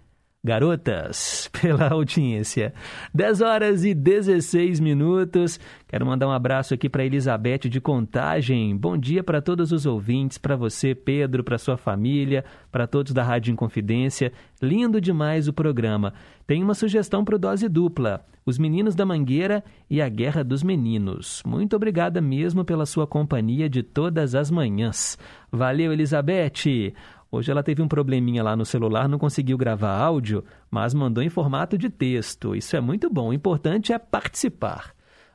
[0.43, 2.73] garotas, pela audiência.
[3.13, 5.59] 10 horas e 16 minutos.
[5.87, 8.77] Quero mandar um abraço aqui para Elizabeth de Contagem.
[8.77, 13.23] Bom dia para todos os ouvintes, para você, Pedro, para sua família, para todos da
[13.23, 14.33] Rádio Inconfidência.
[14.63, 16.13] Lindo demais o programa.
[16.47, 20.63] Tem uma sugestão para o Dose Dupla: Os Meninos da Mangueira e a Guerra dos
[20.63, 21.43] Meninos.
[21.47, 25.19] Muito obrigada mesmo pela sua companhia de todas as manhãs.
[25.51, 26.95] Valeu, Elizabeth.
[27.31, 31.29] Hoje ela teve um probleminha lá no celular, não conseguiu gravar áudio, mas mandou em
[31.29, 32.57] formato de texto.
[32.57, 33.29] Isso é muito bom.
[33.29, 34.95] O importante é participar.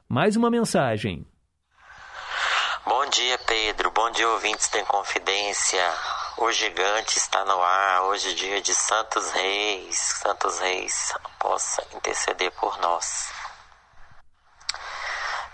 [0.09, 1.25] Mais uma mensagem.
[2.85, 3.91] Bom dia, Pedro.
[3.91, 5.83] Bom dia, ouvintes da Confidência.
[6.39, 8.01] O gigante está no ar.
[8.05, 9.95] Hoje é dia de Santos Reis.
[9.95, 13.31] Santos Reis possa interceder por nós.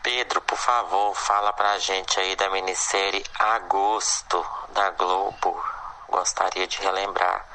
[0.02, 4.44] Pedro, por favor, fala pra gente aí da minissérie Agosto
[4.74, 5.79] da Globo
[6.10, 7.46] gostaria de relembrar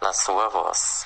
[0.00, 1.04] na sua voz.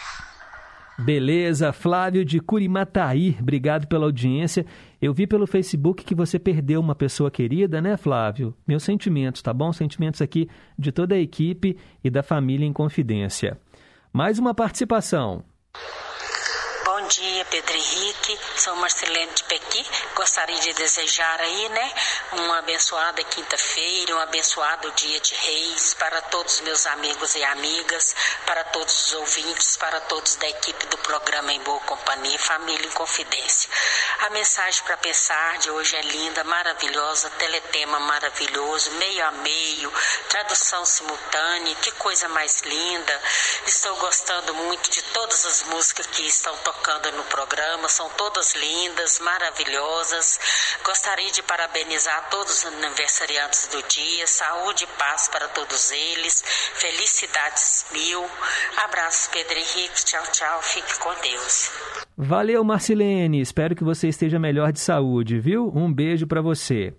[0.98, 4.64] Beleza, Flávio de Curimataí, obrigado pela audiência.
[5.00, 8.56] Eu vi pelo Facebook que você perdeu uma pessoa querida, né, Flávio?
[8.66, 9.72] Meus sentimentos, tá bom?
[9.74, 13.60] Sentimentos aqui de toda a equipe e da família em confidência.
[14.10, 15.44] Mais uma participação.
[18.66, 19.86] Sou Marcelene de Pequi.
[20.16, 21.94] Gostaria de desejar aí, né,
[22.32, 28.16] uma abençoada quinta-feira, um abençoado dia de reis para todos os meus amigos e amigas,
[28.44, 32.90] para todos os ouvintes, para todos da equipe do programa Em Boa Companhia, Família em
[32.90, 33.70] Confidência.
[34.22, 39.92] A mensagem para pensar de hoje é linda, maravilhosa, teletema maravilhoso, meio a meio,
[40.28, 43.22] tradução simultânea, que coisa mais linda.
[43.64, 49.20] Estou gostando muito de todas as músicas que estão tocando no programa, são todas lindas,
[49.20, 50.38] maravilhosas.
[50.84, 56.42] Gostaria de parabenizar todos os aniversariantes do dia, saúde e paz para todos eles,
[56.74, 58.24] felicidades mil.
[58.84, 61.70] Abraço, Pedro Henrique, tchau, tchau, fique com Deus.
[62.16, 65.70] Valeu, Marcilene, espero que você esteja melhor de saúde, viu?
[65.74, 66.94] Um beijo para você.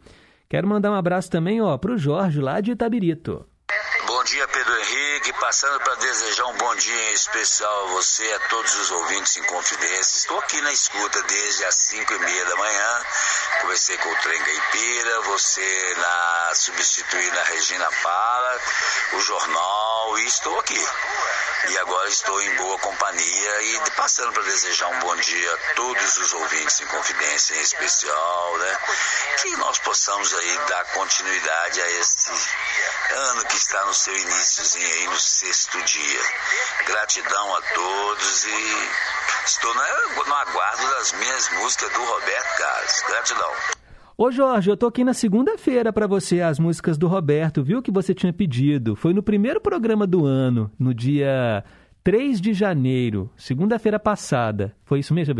[0.50, 3.47] Quero mandar um abraço também, ó, pro Jorge lá de Itabirito.
[4.06, 5.34] Bom dia, Pedro Henrique.
[5.34, 10.20] Passando para desejar um bom dia especial a você a todos os ouvintes em confidência.
[10.20, 13.06] Estou aqui na escuta desde as 5 e meia da manhã.
[13.62, 18.62] Conversei com o Trem Caipira, você na substituir na Regina Pala,
[19.14, 20.88] o jornal, e estou aqui.
[21.66, 26.18] E agora estou em boa companhia e passando para desejar um bom dia a todos
[26.18, 28.78] os ouvintes em confidência, em especial, né?
[29.42, 32.32] Que nós possamos aí dar continuidade a esse
[33.12, 36.22] ano que está no seu iníciozinho aí, no sexto dia.
[36.86, 38.90] Gratidão a todos e
[39.46, 43.02] estou no aguardo das minhas músicas do Roberto Carlos.
[43.08, 43.87] Gratidão.
[44.20, 47.92] Ô Jorge, eu tô aqui na segunda-feira para você as músicas do Roberto, viu que
[47.92, 48.96] você tinha pedido.
[48.96, 51.64] Foi no primeiro programa do ano, no dia
[52.04, 54.76] 3 de janeiro, segunda-feira passada.
[54.84, 55.36] Foi isso mesmo?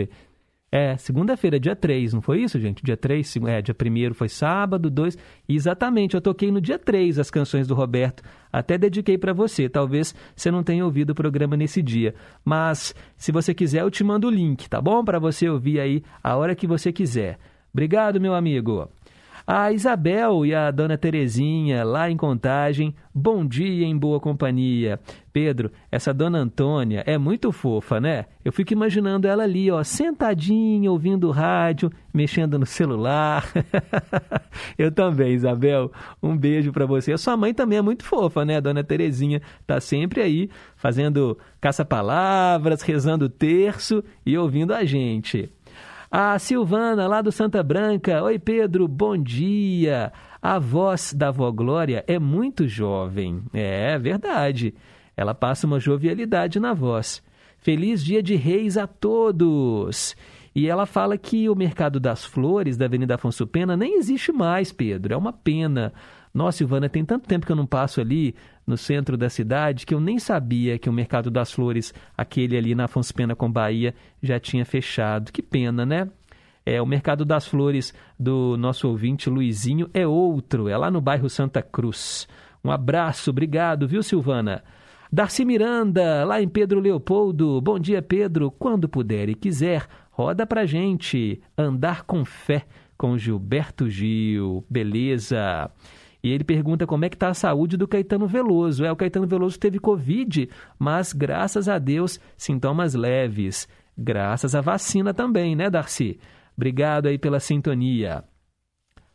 [0.72, 2.84] É, segunda-feira, dia 3, não foi isso, gente?
[2.84, 5.18] Dia 3, é, dia 1 foi sábado, 2.
[5.50, 8.22] Exatamente, eu toquei no dia 3 as canções do Roberto.
[8.54, 9.68] Até dediquei para você.
[9.68, 12.14] Talvez você não tenha ouvido o programa nesse dia.
[12.46, 15.04] Mas, se você quiser, eu te mando o link, tá bom?
[15.04, 17.40] Para você ouvir aí a hora que você quiser.
[17.78, 18.90] Obrigado, meu amigo.
[19.46, 25.00] A Isabel e a dona Terezinha, lá em Contagem, bom dia em boa companhia.
[25.32, 28.26] Pedro, essa dona Antônia é muito fofa, né?
[28.44, 33.46] Eu fico imaginando ela ali, ó, sentadinha, ouvindo rádio, mexendo no celular.
[34.76, 35.92] Eu também, Isabel.
[36.22, 37.14] Um beijo para você.
[37.14, 38.58] A sua mãe também é muito fofa, né?
[38.58, 45.56] A dona Terezinha tá sempre aí fazendo caça-palavras, rezando o terço e ouvindo a gente.
[46.10, 48.24] A Silvana, lá do Santa Branca.
[48.24, 50.14] Oi, Pedro, bom dia.
[50.42, 53.44] A voz da avó Glória é muito jovem.
[53.54, 54.74] É verdade.
[55.18, 57.22] Ela passa uma jovialidade na voz.
[57.58, 60.16] Feliz dia de reis a todos!
[60.56, 64.72] E ela fala que o mercado das flores da Avenida Afonso Pena nem existe mais,
[64.72, 65.14] Pedro.
[65.14, 65.92] É uma pena.
[66.38, 68.36] Nossa, Silvana, tem tanto tempo que eu não passo ali
[68.68, 72.76] no centro da cidade que eu nem sabia que o Mercado das Flores, aquele ali
[72.76, 75.32] na Afonso Pena com Bahia, já tinha fechado.
[75.32, 76.08] Que pena, né?
[76.64, 81.28] É, o Mercado das Flores do nosso ouvinte Luizinho é outro, é lá no bairro
[81.28, 82.28] Santa Cruz.
[82.64, 84.64] Um abraço, obrigado, viu, Silvana?
[85.12, 87.60] Darcy Miranda, lá em Pedro Leopoldo.
[87.62, 88.52] Bom dia, Pedro.
[88.52, 91.42] Quando puder e quiser, roda pra gente.
[91.58, 94.64] Andar com fé com Gilberto Gil.
[94.70, 95.72] Beleza.
[96.24, 98.84] E ele pergunta como é que está a saúde do Caetano Veloso.
[98.84, 103.68] É, o Caetano Veloso teve Covid, mas graças a Deus, sintomas leves.
[103.98, 106.20] Graças à vacina também, né, Darcy?
[106.56, 108.24] Obrigado aí pela sintonia.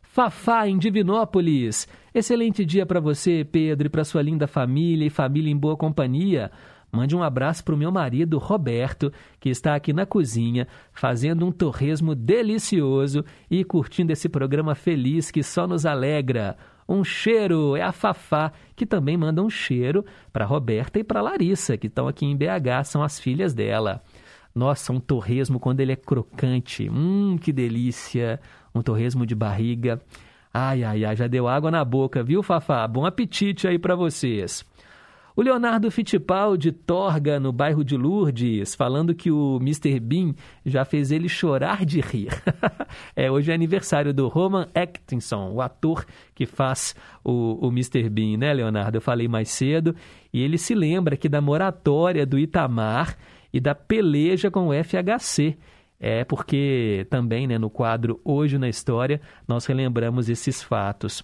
[0.01, 1.87] Fafá, em Divinópolis.
[2.13, 6.51] Excelente dia para você, Pedro, e para sua linda família e família em boa companhia.
[6.91, 11.51] Mande um abraço para o meu marido, Roberto, que está aqui na cozinha, fazendo um
[11.51, 16.55] torresmo delicioso e curtindo esse programa feliz que só nos alegra.
[16.87, 21.77] Um cheiro, é a Fafá, que também manda um cheiro para Roberta e para Larissa,
[21.77, 24.01] que estão aqui em BH, são as filhas dela.
[24.53, 26.89] Nossa, um torresmo quando ele é crocante.
[26.89, 28.39] Hum, que delícia!
[28.73, 30.01] Um torresmo de barriga.
[30.53, 32.87] Ai, ai, ai, já deu água na boca, viu, Fafá?
[32.87, 34.63] Bom apetite aí para vocês.
[35.35, 39.99] O Leonardo Fittipaldi torga no bairro de Lourdes, falando que o Mr.
[39.99, 42.29] Bean já fez ele chorar de rir.
[43.15, 46.05] é, hoje é aniversário do Roman Atkinson, o ator
[46.35, 48.07] que faz o, o Mr.
[48.09, 48.97] Bean, né, Leonardo?
[48.97, 49.95] Eu falei mais cedo.
[50.31, 53.17] E ele se lembra que da moratória do Itamar
[53.51, 55.57] e da peleja com o FHC.
[55.99, 61.23] É porque também, né, no quadro Hoje na História, nós relembramos esses fatos.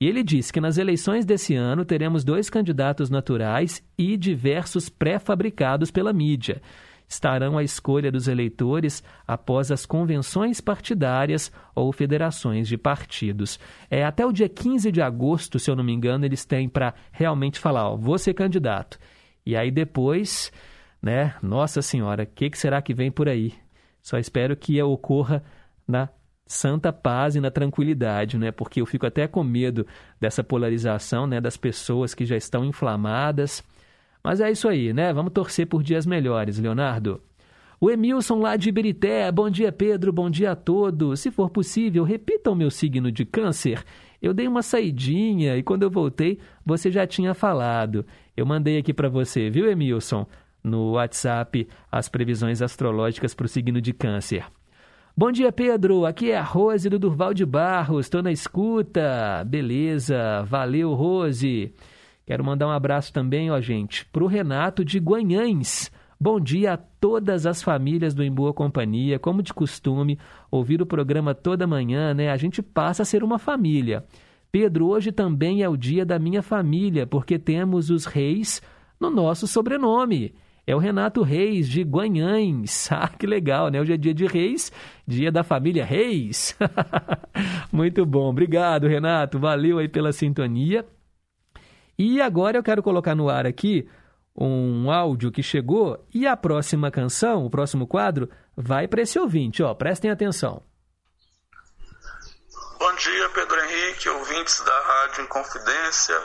[0.00, 5.90] E ele diz que nas eleições desse ano teremos dois candidatos naturais e diversos pré-fabricados
[5.90, 6.60] pela mídia.
[7.08, 13.60] Estarão à escolha dos eleitores após as convenções partidárias ou federações de partidos.
[13.88, 16.94] É até o dia 15 de agosto, se eu não me engano, eles têm para
[17.12, 18.98] realmente falar, ó, vou ser candidato.
[19.46, 20.52] E aí depois,
[21.00, 23.54] né, nossa senhora, o que, que será que vem por aí?
[24.02, 25.42] Só espero que ocorra
[25.86, 26.08] na
[26.46, 28.52] santa paz e na tranquilidade, né?
[28.52, 29.86] Porque eu fico até com medo
[30.20, 33.64] dessa polarização, né, das pessoas que já estão inflamadas.
[34.22, 35.12] Mas é isso aí, né?
[35.12, 37.20] Vamos torcer por dias melhores, Leonardo.
[37.78, 41.20] O Emilson lá de Iberité, bom dia Pedro, bom dia a todos.
[41.20, 43.84] Se for possível, repita o meu signo de câncer.
[44.22, 48.06] Eu dei uma saidinha e quando eu voltei, você já tinha falado.
[48.34, 50.26] Eu mandei aqui para você, viu, Emilson?
[50.64, 54.44] No WhatsApp, as previsões astrológicas para o signo de câncer.
[55.18, 56.04] Bom dia, Pedro.
[56.04, 58.04] Aqui é a Rose do Durval de Barros.
[58.04, 59.42] Estou na escuta.
[59.46, 60.42] Beleza.
[60.42, 61.72] Valeu, Rose.
[62.26, 65.90] Quero mandar um abraço também, ó, gente, para o Renato de Guanhães.
[66.20, 69.18] Bom dia a todas as famílias do Em Boa Companhia.
[69.18, 70.18] Como de costume,
[70.50, 72.30] ouvir o programa toda manhã, né?
[72.30, 74.04] A gente passa a ser uma família.
[74.52, 78.60] Pedro, hoje também é o dia da minha família, porque temos os reis
[79.00, 80.34] no nosso sobrenome.
[80.66, 82.88] É o Renato Reis, de Guanhães.
[82.96, 83.80] Ah, que legal, né?
[83.80, 84.72] Hoje é dia de Reis,
[85.06, 86.56] dia da família Reis.
[87.70, 88.30] Muito bom.
[88.30, 89.38] Obrigado, Renato.
[89.38, 90.84] Valeu aí pela sintonia.
[91.98, 93.88] E agora eu quero colocar no ar aqui
[94.36, 99.62] um áudio que chegou e a próxima canção, o próximo quadro, vai para esse ouvinte,
[99.62, 99.72] ó.
[99.74, 100.62] Prestem atenção.
[102.78, 106.16] Bom dia, Pedro Henrique, ouvintes da Rádio Inconfidência.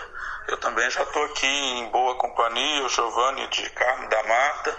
[0.52, 4.78] Eu também já estou aqui em boa companhia, o Giovanni de Carmo da Mata.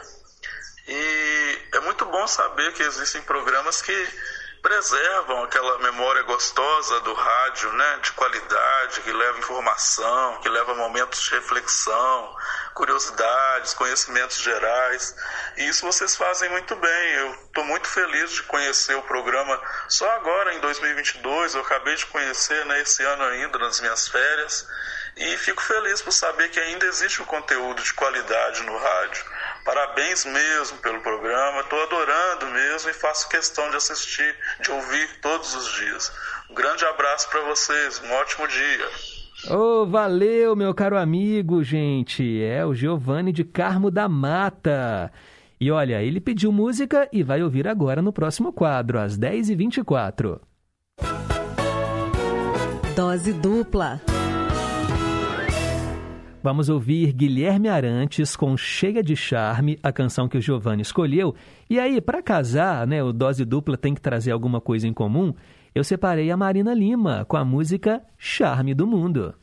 [0.86, 4.09] E é muito bom saber que existem programas que
[4.61, 11.23] preservam aquela memória gostosa do rádio, né, de qualidade, que leva informação, que leva momentos
[11.23, 12.36] de reflexão,
[12.74, 15.16] curiosidades, conhecimentos gerais.
[15.57, 17.12] E isso vocês fazem muito bem.
[17.15, 19.59] Eu estou muito feliz de conhecer o programa
[19.89, 21.55] só agora, em 2022.
[21.55, 24.69] Eu acabei de conhecer né, esse ano ainda, nas minhas férias.
[25.17, 29.25] E fico feliz por saber que ainda existe um conteúdo de qualidade no rádio.
[29.65, 35.55] Parabéns mesmo pelo programa, estou adorando mesmo e faço questão de assistir, de ouvir todos
[35.55, 36.13] os dias.
[36.51, 38.89] Um grande abraço para vocês, um ótimo dia.
[39.51, 42.43] Oh, valeu, meu caro amigo, gente.
[42.43, 45.13] É o Giovanni de Carmo da Mata.
[45.61, 50.41] E olha, ele pediu música e vai ouvir agora no próximo quadro, às 10h24.
[52.97, 54.01] Dose dupla.
[56.43, 61.36] Vamos ouvir Guilherme Arantes com Cheia de Charme, a canção que o Giovanni escolheu.
[61.70, 65.32] E aí, para casar, né, o Dose Dupla tem que trazer alguma coisa em comum.
[65.73, 69.35] Eu separei a Marina Lima com a música Charme do Mundo.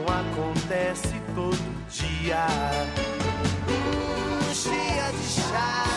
[0.00, 1.56] Não acontece todo
[1.90, 2.46] dia.
[3.68, 5.89] Hum, cheia de charme,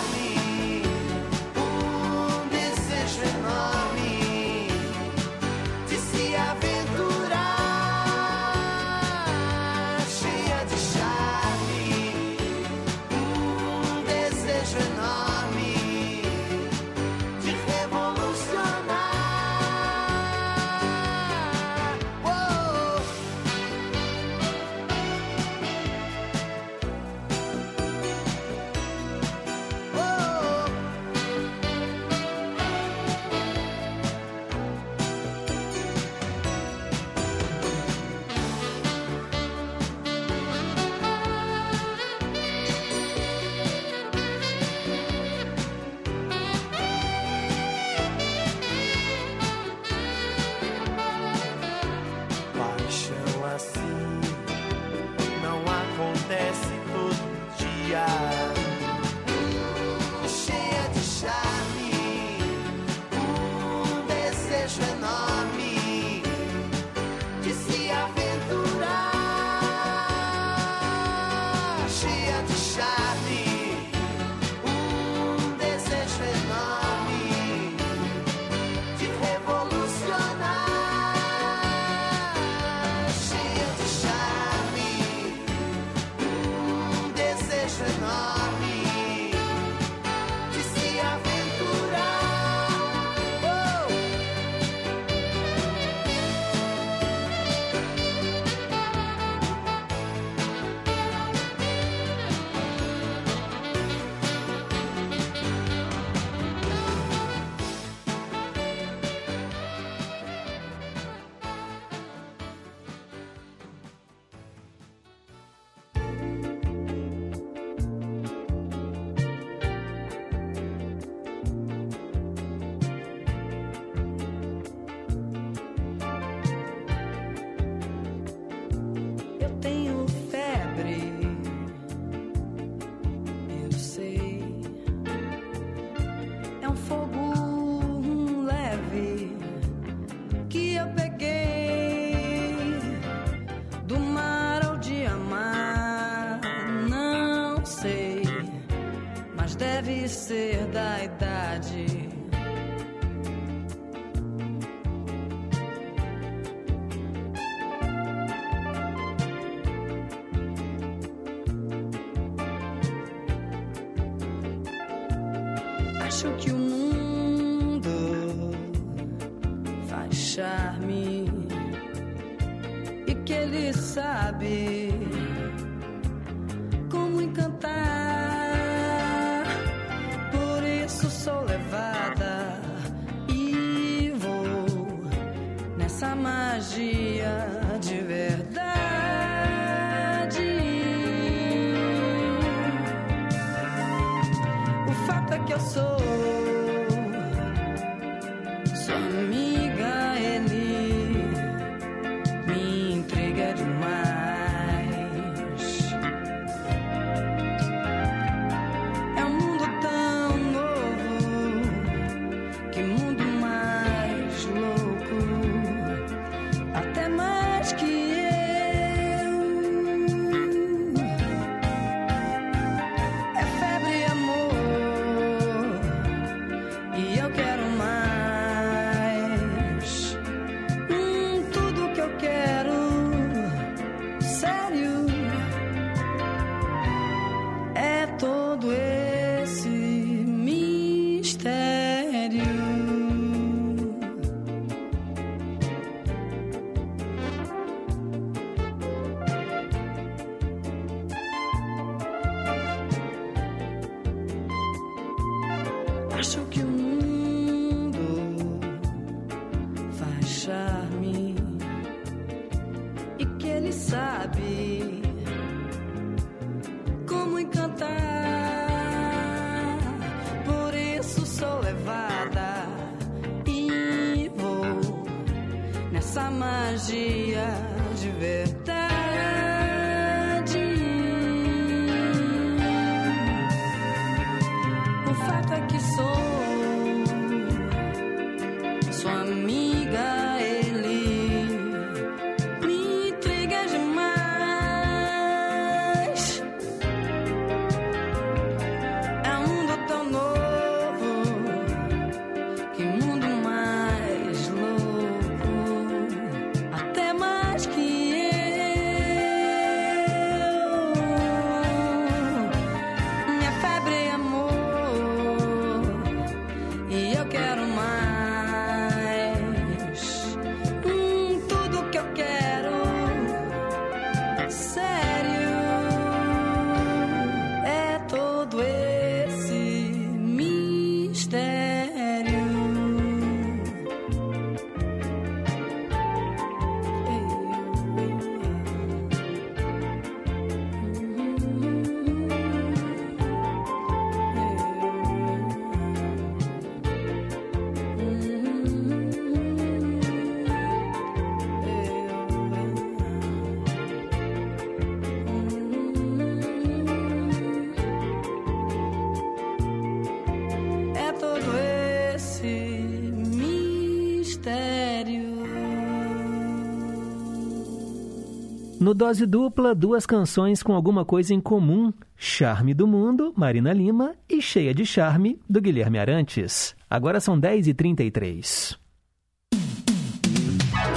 [368.93, 374.13] No Dose Dupla, duas canções com alguma coisa em comum: Charme do Mundo, Marina Lima,
[374.29, 376.75] e Cheia de Charme, do Guilherme Arantes.
[376.87, 378.77] Agora são 10h33.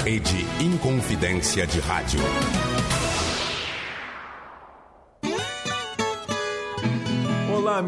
[0.05, 2.21] Rede Inconfidência de Rádio.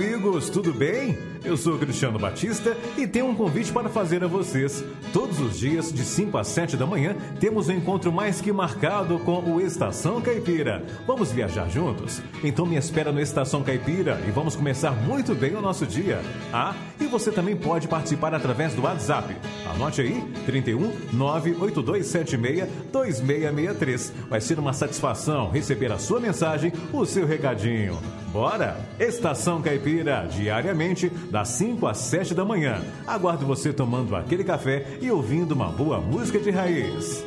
[0.09, 1.19] Amigos, tudo bem?
[1.45, 4.83] Eu sou Cristiano Batista e tenho um convite para fazer a vocês.
[5.13, 9.19] Todos os dias, de 5 às 7 da manhã, temos um encontro mais que marcado
[9.19, 10.83] com o Estação Caipira.
[11.07, 12.23] Vamos viajar juntos?
[12.43, 16.23] Então me espera no Estação Caipira e vamos começar muito bem o nosso dia.
[16.53, 19.37] Ah, e você também pode participar através do WhatsApp.
[19.75, 24.13] Anote aí, 31 98276 2663.
[24.31, 27.99] Vai ser uma satisfação receber a sua mensagem, o seu recadinho.
[28.33, 28.77] Bora?
[28.99, 32.83] Estação Caipira, diariamente, das 5 às 7 da manhã.
[33.07, 37.25] Aguardo você tomando aquele café e ouvindo uma boa música de raiz.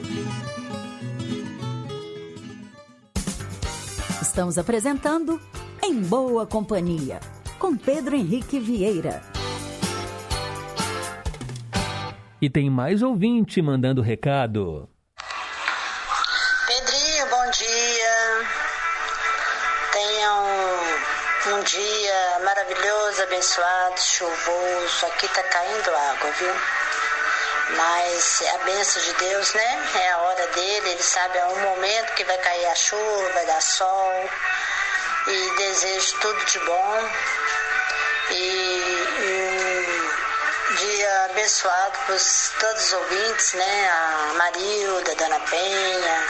[4.21, 5.41] Estamos apresentando
[5.83, 7.19] Em Boa Companhia,
[7.57, 9.21] com Pedro Henrique Vieira.
[12.39, 14.87] E tem mais ouvinte mandando recado.
[22.71, 25.05] Maravilhoso, abençoado, chuvoso.
[25.07, 26.55] Aqui tá caindo água, viu?
[27.75, 29.89] Mas a bênção de Deus, né?
[29.95, 33.45] É a hora dele, ele sabe a um momento que vai cair a chuva, vai
[33.45, 34.29] dar sol.
[35.27, 37.09] E desejo tudo de bom.
[38.31, 39.07] E
[40.69, 42.15] um dia abençoado para
[42.59, 43.89] todos os ouvintes, né?
[43.89, 46.27] A Marilda, Dona Penha,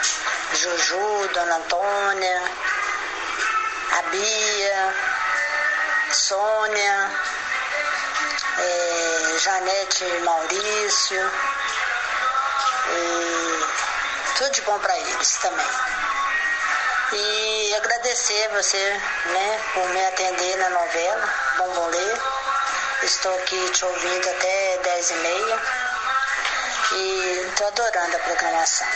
[0.53, 2.41] Juju, Dona Antônia,
[3.91, 5.20] a Bia,
[6.13, 7.11] Sônia,
[8.59, 11.31] é, Janete Maurício,
[12.93, 15.65] e tudo de bom para eles também.
[17.13, 18.99] E agradecer a você
[19.33, 22.17] né, por me atender na novela Bombolê.
[23.03, 25.59] Estou aqui te ouvindo até 10 e meia
[26.93, 28.87] e estou adorando a programação.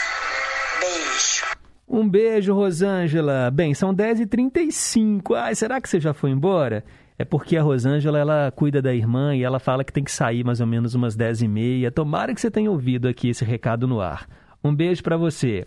[0.80, 1.44] Beijo.
[1.88, 3.50] Um beijo, Rosângela.
[3.50, 5.36] Bem, são 10h35.
[5.36, 6.84] Ai, será que você já foi embora?
[7.18, 10.44] É porque a Rosângela, ela cuida da irmã e ela fala que tem que sair
[10.44, 11.90] mais ou menos umas 10h30.
[11.90, 14.26] Tomara que você tenha ouvido aqui esse recado no ar.
[14.62, 15.66] Um beijo para você.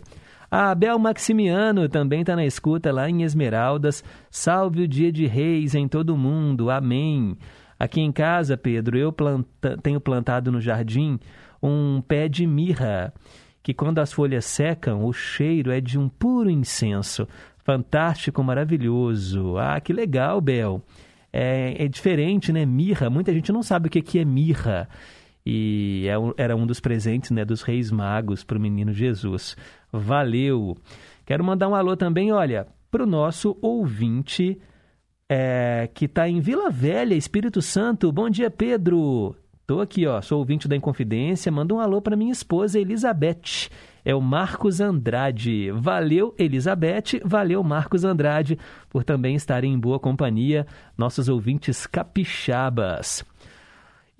[0.50, 4.04] A Abel Maximiano também está na escuta lá em Esmeraldas.
[4.30, 6.70] Salve o dia de reis em todo mundo.
[6.70, 7.36] Amém.
[7.78, 9.76] Aqui em casa, Pedro, eu planta...
[9.82, 11.18] tenho plantado no jardim
[11.62, 13.12] um pé de mirra
[13.62, 17.28] que quando as folhas secam, o cheiro é de um puro incenso.
[17.58, 19.58] Fantástico, maravilhoso.
[19.58, 20.82] Ah, que legal, Bel.
[21.32, 22.64] É, é diferente, né?
[22.66, 23.08] Mirra.
[23.08, 24.88] Muita gente não sabe o que, que é mirra.
[25.44, 29.56] E é, era um dos presentes né, dos reis magos para o menino Jesus.
[29.92, 30.76] Valeu.
[31.24, 34.58] Quero mandar um alô também, olha, para o nosso ouvinte
[35.28, 38.10] é, que está em Vila Velha, Espírito Santo.
[38.10, 39.36] Bom dia, Pedro.
[39.66, 41.52] Tô aqui, ó, sou ouvinte da Inconfidência.
[41.52, 43.70] Manda um alô para minha esposa Elizabeth.
[44.04, 45.70] É o Marcos Andrade.
[45.72, 47.20] Valeu, Elizabeth.
[47.24, 48.58] Valeu, Marcos Andrade,
[48.88, 50.66] por também estarem em boa companhia,
[50.96, 53.24] nossos ouvintes capixabas.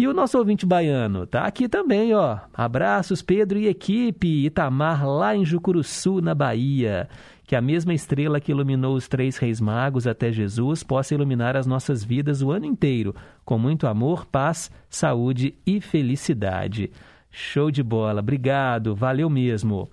[0.01, 2.39] E o nosso ouvinte baiano tá aqui também, ó.
[2.55, 4.47] Abraços, Pedro e equipe.
[4.47, 7.07] Itamar, lá em Jucuruçu, na Bahia.
[7.45, 11.67] Que a mesma estrela que iluminou os três reis magos até Jesus possa iluminar as
[11.67, 16.91] nossas vidas o ano inteiro, com muito amor, paz, saúde e felicidade.
[17.31, 19.89] Show de bola, obrigado, valeu mesmo.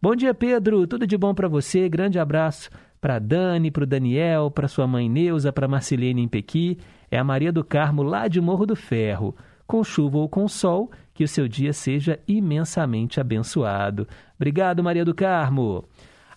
[0.00, 2.70] Bom dia, Pedro, tudo de bom para você, grande abraço
[3.02, 6.78] para Dani, para o Daniel, para sua mãe Neuza, para Marcelene em Pequi.
[7.10, 9.34] É a Maria do Carmo, lá de Morro do Ferro.
[9.66, 14.06] Com chuva ou com sol, que o seu dia seja imensamente abençoado.
[14.36, 15.84] Obrigado, Maria do Carmo.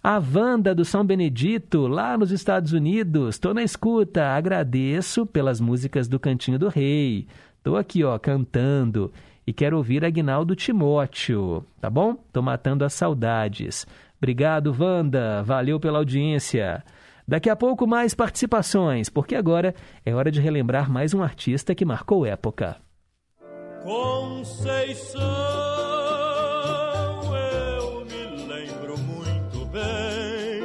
[0.01, 3.35] A Wanda do São Benedito, lá nos Estados Unidos.
[3.35, 4.29] Estou na escuta.
[4.29, 7.27] Agradeço pelas músicas do Cantinho do Rei.
[7.59, 9.11] Estou aqui, ó, cantando.
[9.47, 12.15] E quero ouvir Agnaldo Timóteo, tá bom?
[12.33, 13.85] Tô matando as saudades.
[14.17, 15.43] Obrigado, Wanda.
[15.43, 16.83] Valeu pela audiência.
[17.27, 19.73] Daqui a pouco mais participações, porque agora
[20.05, 22.77] é hora de relembrar mais um artista que marcou época.
[23.83, 25.21] Conceição,
[27.35, 30.63] eu me lembro muito bem.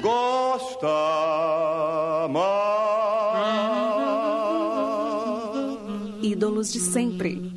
[0.00, 0.86] Gosta
[6.22, 7.51] Ídolos de sempre.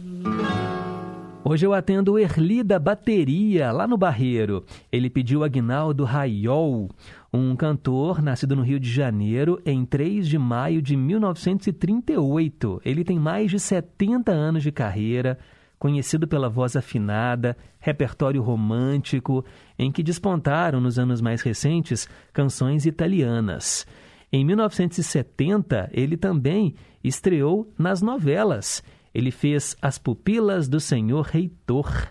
[1.47, 4.65] Hoje eu atendo o Erli da Bateria, lá no Barreiro.
[4.91, 6.89] Ele pediu Agnaldo Raiol,
[7.31, 12.81] um cantor nascido no Rio de Janeiro em 3 de maio de 1938.
[12.83, 15.37] Ele tem mais de 70 anos de carreira,
[15.77, 19.45] conhecido pela voz afinada, repertório romântico,
[19.77, 23.85] em que despontaram nos anos mais recentes canções italianas.
[24.33, 26.73] Em 1970, ele também
[27.03, 28.81] estreou nas novelas.
[29.15, 32.09] Ele fez As Pupilas do Senhor Reitor.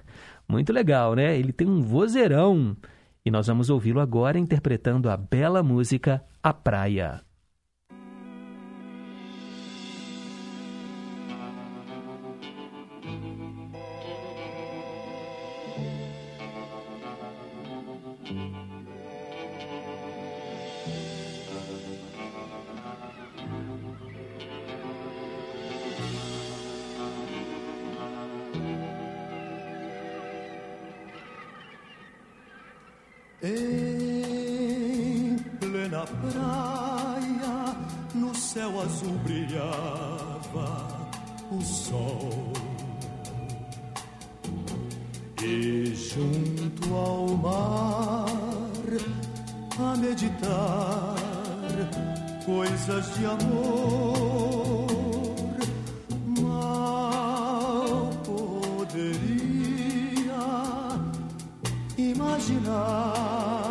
[0.48, 1.38] Muito legal, né?
[1.38, 2.74] Ele tem um vozeirão.
[3.22, 7.20] E nós vamos ouvi-lo agora interpretando a bela música A Praia.
[33.46, 37.76] Em plena praia,
[38.14, 41.10] no céu azul brilhava
[41.52, 42.54] o sol.
[45.42, 48.24] E junto ao mar,
[49.78, 51.14] a meditar
[52.46, 54.86] coisas de amor,
[56.40, 59.23] mal poderia
[62.34, 63.63] imaginar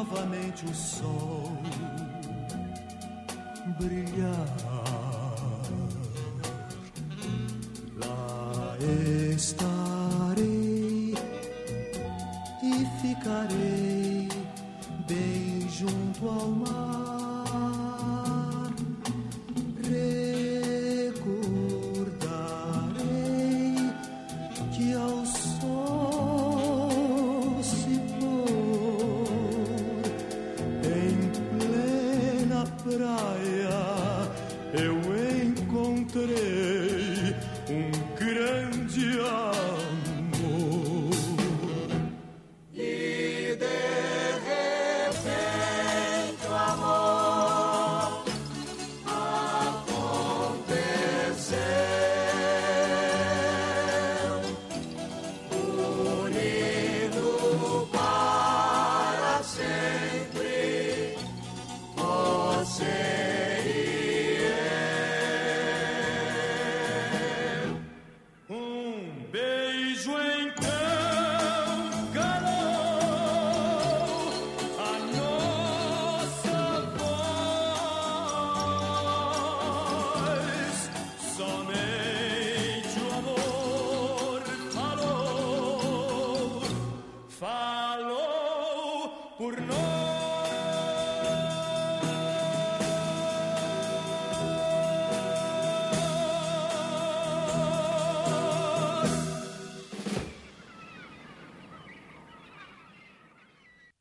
[0.00, 1.52] novamente o sol
[3.78, 4.46] brilhar,
[7.98, 8.76] lá
[9.34, 9.69] estarei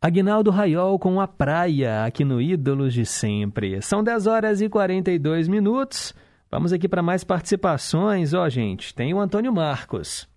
[0.10, 3.80] Agnaldo Raiol com a praia aqui no Ídolos de Sempre.
[3.80, 6.16] São 10 horas e 42 minutos.
[6.50, 8.34] Vamos aqui para mais participações.
[8.34, 10.28] Ó, gente, tem o Antônio Marcos.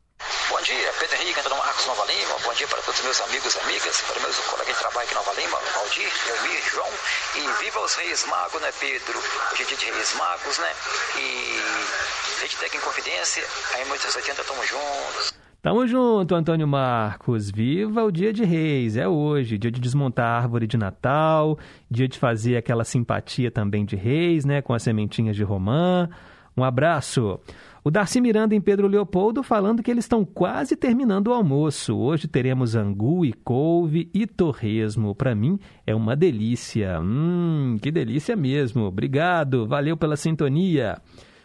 [0.51, 2.35] Bom dia, Pedro Henrique, Antônio Marcos Nova Lima.
[2.45, 5.13] Bom dia para todos os meus amigos e amigas, para meus colegas de trabalho aqui
[5.13, 6.93] em Nova Lima, Valdir, Elmir, João.
[7.35, 9.19] E viva os Reis Magos, né, Pedro?
[9.53, 10.71] Hoje é dia de Reis Magos, né?
[11.17, 13.43] E Rede Tec em Confidência,
[13.73, 15.42] aí em 1880 estamos juntos.
[15.63, 17.49] Tamo junto, Antônio Marcos.
[17.49, 19.57] Viva o dia de reis, é hoje.
[19.57, 21.57] Dia de desmontar a árvore de Natal,
[21.89, 24.61] dia de fazer aquela simpatia também de reis, né?
[24.61, 26.09] Com as sementinhas de romã.
[26.57, 27.39] Um abraço.
[27.85, 31.97] O Darcy Miranda em Pedro Leopoldo falando que eles estão quase terminando o almoço.
[31.97, 35.15] Hoje teremos angu e couve e torresmo.
[35.15, 36.99] Para mim é uma delícia.
[37.01, 38.83] Hum, que delícia mesmo.
[38.83, 41.01] Obrigado, valeu pela sintonia.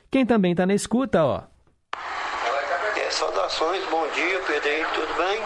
[0.09, 1.43] Quem também está na escuta, ó.
[3.47, 5.41] Saudações, bom dia, Pedrinho, tudo bem?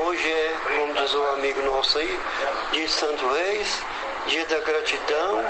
[0.00, 2.20] Hoje é, como diz um amigo nosso aí,
[2.72, 3.82] dia de Santo Reis,
[4.26, 5.44] dia da gratidão.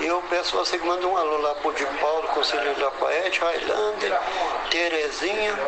[0.00, 4.20] E eu peço você que mande um alô lá pro de Paulo, Conselheiro Lafayette, Highlander,
[4.70, 5.58] Terezinha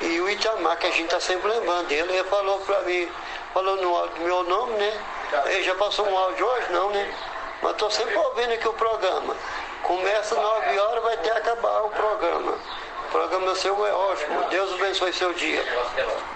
[0.00, 2.12] e o Itamar, que a gente tá sempre lembrando dele.
[2.12, 3.08] Ele falou pra mim,
[3.54, 5.00] falou no áudio meu nome, né?
[5.46, 7.14] Ele já passou um áudio hoje, não, né?
[7.62, 9.36] Mas tô sempre ouvindo aqui o programa.
[9.84, 12.58] Começa 9 horas, vai até acabar o programa.
[13.10, 14.48] O programa seu é ótimo.
[14.50, 15.60] Deus abençoe seu dia.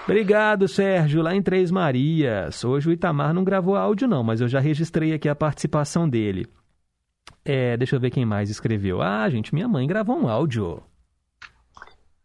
[0.03, 2.65] Obrigado, Sérgio, lá em Três Marias.
[2.65, 6.45] Hoje o Itamar não gravou áudio, não, mas eu já registrei aqui a participação dele.
[7.45, 9.01] É, deixa eu ver quem mais escreveu.
[9.01, 10.83] Ah, gente, minha mãe gravou um áudio.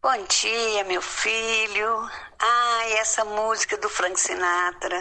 [0.03, 2.09] Bom dia, meu filho.
[2.41, 5.01] Ai, essa música do Frank Sinatra.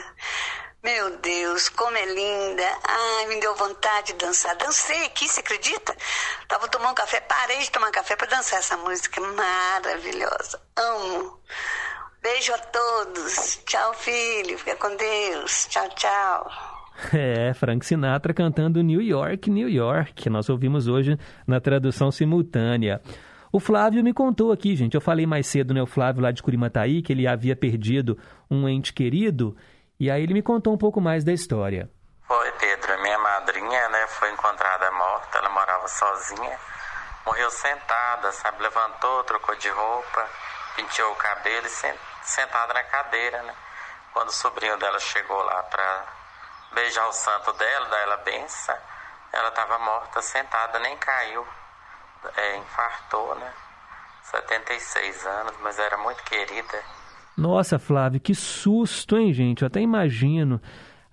[0.84, 2.64] Meu Deus, como é linda.
[2.88, 4.56] Ai, me deu vontade de dançar.
[4.56, 5.94] Dancei aqui, você acredita?
[6.48, 10.62] Tava tomando café, parei de tomar café para dançar essa música maravilhosa.
[10.78, 11.38] Amo.
[12.22, 13.62] Beijo a todos.
[13.66, 14.58] Tchau, filho.
[14.58, 15.68] Fica com Deus.
[15.70, 16.52] Tchau, tchau.
[17.14, 23.02] É, Frank Sinatra cantando New York, New York, que nós ouvimos hoje na tradução simultânea.
[23.54, 26.44] O Flávio me contou aqui, gente, eu falei mais cedo, né, o Flávio lá de
[26.44, 28.18] Curimataí, que ele havia perdido
[28.52, 29.56] um ente querido,
[30.00, 31.90] e aí ele me contou um pouco mais da história.
[32.26, 36.60] Foi, Pedro, minha madrinha, né, foi encontrada morta, ela morava sozinha,
[37.26, 40.30] morreu sentada, sabe, levantou, trocou de roupa,
[40.76, 43.56] penteou o cabelo e sen- sentada na cadeira, né.
[44.14, 46.04] Quando o sobrinho dela chegou lá pra
[46.74, 48.78] beijar o santo dela, dar ela benção,
[49.34, 51.46] ela estava morta, sentada, nem caiu,
[52.38, 53.54] é, infartou, né,
[54.24, 56.84] 76 anos, mas era muito querida.
[57.38, 59.62] Nossa, Flávio, que susto, hein, gente?
[59.62, 60.62] Eu até imagino.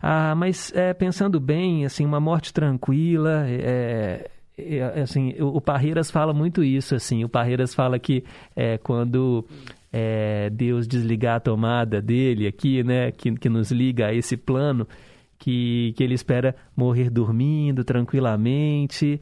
[0.01, 6.33] Ah, mas é, pensando bem, assim, uma morte tranquila, é, é, assim, o, Parreiras fala
[6.33, 8.25] muito isso, assim, o Parreiras fala que
[8.55, 9.47] é, quando
[9.93, 14.87] é, Deus desligar a tomada dele aqui, né, que, que nos liga a esse plano,
[15.39, 19.21] que, que ele espera morrer dormindo tranquilamente.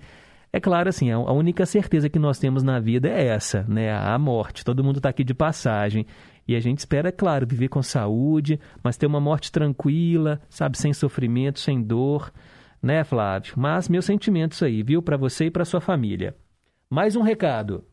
[0.52, 3.92] É claro, assim, a única certeza que nós temos na vida é essa, né?
[3.92, 4.64] A morte.
[4.64, 6.06] Todo mundo está aqui de passagem.
[6.46, 10.76] E a gente espera, é claro, viver com saúde, mas ter uma morte tranquila, sabe,
[10.78, 12.32] sem sofrimento, sem dor,
[12.82, 13.54] né, Flávio?
[13.56, 16.36] Mas meus sentimentos aí, viu, para você e para sua família.
[16.90, 17.84] Mais um recado.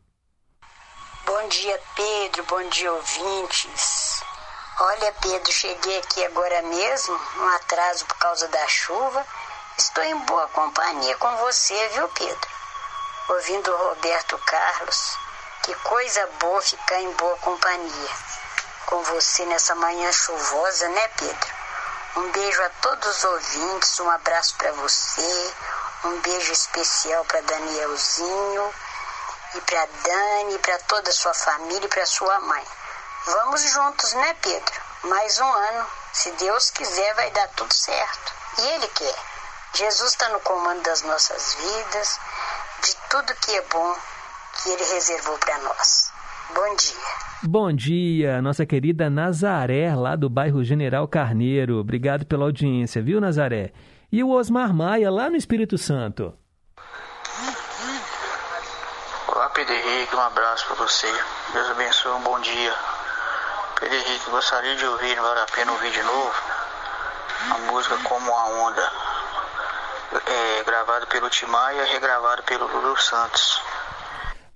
[1.25, 2.43] Bom dia, Pedro.
[2.49, 4.21] Bom dia, ouvintes.
[4.79, 9.25] Olha, Pedro, cheguei aqui agora mesmo, um atraso por causa da chuva.
[9.77, 12.49] Estou em boa companhia com você, viu, Pedro?
[13.29, 15.17] Ouvindo o Roberto Carlos.
[15.63, 18.40] Que coisa boa ficar em boa companhia.
[18.91, 21.49] Com você nessa manhã chuvosa, né, Pedro?
[22.17, 25.53] Um beijo a todos os ouvintes, um abraço para você,
[26.03, 28.75] um beijo especial para Danielzinho
[29.55, 32.67] e para Dani, para toda a sua família e para sua mãe.
[33.27, 34.81] Vamos juntos, né, Pedro?
[35.03, 35.87] Mais um ano.
[36.11, 38.33] Se Deus quiser, vai dar tudo certo.
[38.57, 39.15] E Ele quer.
[39.73, 42.19] Jesus está no comando das nossas vidas,
[42.81, 43.97] de tudo que é bom
[44.55, 46.10] que Ele reservou para nós.
[46.53, 47.21] Bom dia.
[47.43, 51.79] Bom dia, nossa querida Nazaré, lá do bairro General Carneiro.
[51.79, 53.71] Obrigado pela audiência, viu, Nazaré?
[54.11, 56.33] E o Osmar Maia, lá no Espírito Santo.
[59.27, 61.07] Olá, Pedro Henrique, um abraço para você.
[61.53, 62.75] Deus abençoe, um bom dia.
[63.79, 66.35] Pedro Henrique, gostaria de ouvir, não vale a pena ouvir de novo,
[67.49, 68.91] a música Como a Onda,
[70.27, 73.61] é, gravada pelo Timaya e regravada pelo Lulu Santos.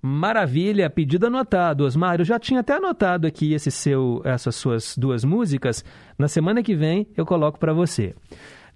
[0.08, 2.20] Maravilha, pedido anotado, Osmar.
[2.20, 5.84] Eu já tinha até anotado aqui esse seu, essas suas duas músicas.
[6.16, 8.14] Na semana que vem eu coloco para você.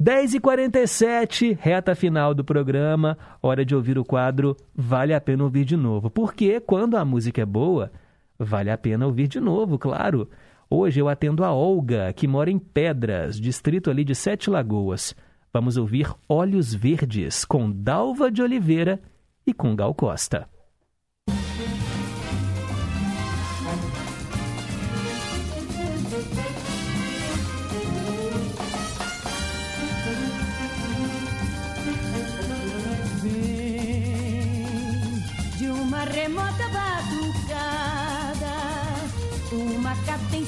[0.02, 3.16] 10h47, reta final do programa.
[3.44, 6.10] Hora de ouvir o quadro Vale a Pena Ouvir de Novo.
[6.10, 7.92] Porque quando a música é boa,
[8.40, 10.28] vale a pena ouvir de novo, claro.
[10.68, 15.16] Hoje eu atendo a Olga, que mora em Pedras, distrito ali de Sete Lagoas.
[15.54, 19.00] Vamos ouvir Olhos Verdes com Dalva de Oliveira
[19.46, 20.50] e com Gal Costa.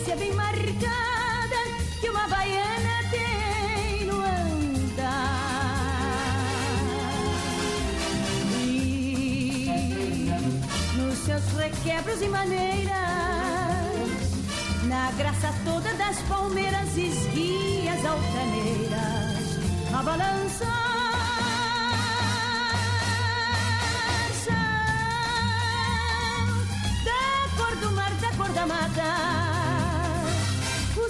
[0.02, 1.58] Cadência bem marcada
[2.00, 5.22] que uma baiana tem no andar.
[8.58, 9.68] E
[10.96, 12.92] nos seus requebros e maneiras,
[14.84, 19.60] na graça toda das palmeiras, esguias altaneiras,
[19.94, 20.82] a balançar.
[27.06, 29.51] Da cor do mar, da cor da mata,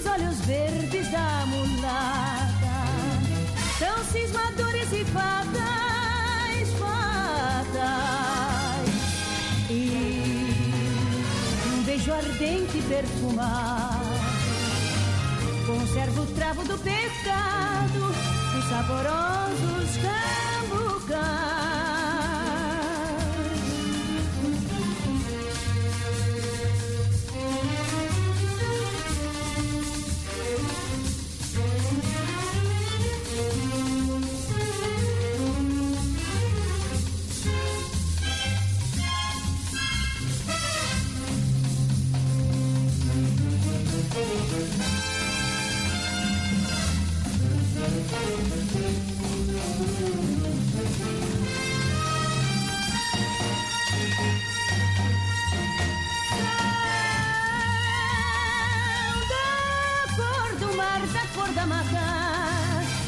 [0.02, 2.82] os olhos verdes da mulata
[3.78, 8.10] são cismadores e fatais, fatais.
[9.70, 10.54] E
[11.72, 14.02] um beijo ardente e perfumado
[15.66, 18.12] conserva o travo do pecado
[18.58, 21.61] e saborosos cambucais.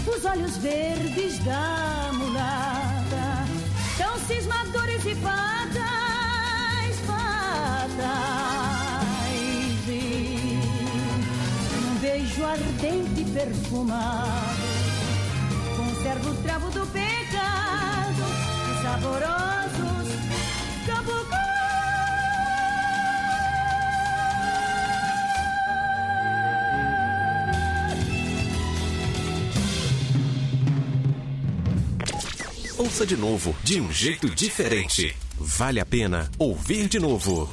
[0.07, 3.45] Os olhos verdes da mulata
[3.97, 8.05] são cismadores e fatais, fatais.
[9.89, 10.59] E
[11.77, 14.54] um beijo ardente e perfumado
[16.15, 18.23] conserva o travo do pecado
[18.83, 20.09] saborosos
[20.87, 21.45] cabucais.
[32.79, 35.17] Ouça de novo, de um jeito diferente.
[35.37, 37.51] Vale a pena ouvir de novo.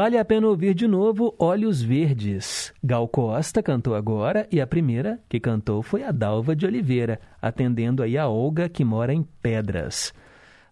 [0.00, 2.72] Vale a pena ouvir de novo Olhos Verdes.
[2.84, 8.04] Gal Costa cantou agora e a primeira que cantou foi a Dalva de Oliveira, atendendo
[8.04, 10.14] aí a Olga que mora em Pedras.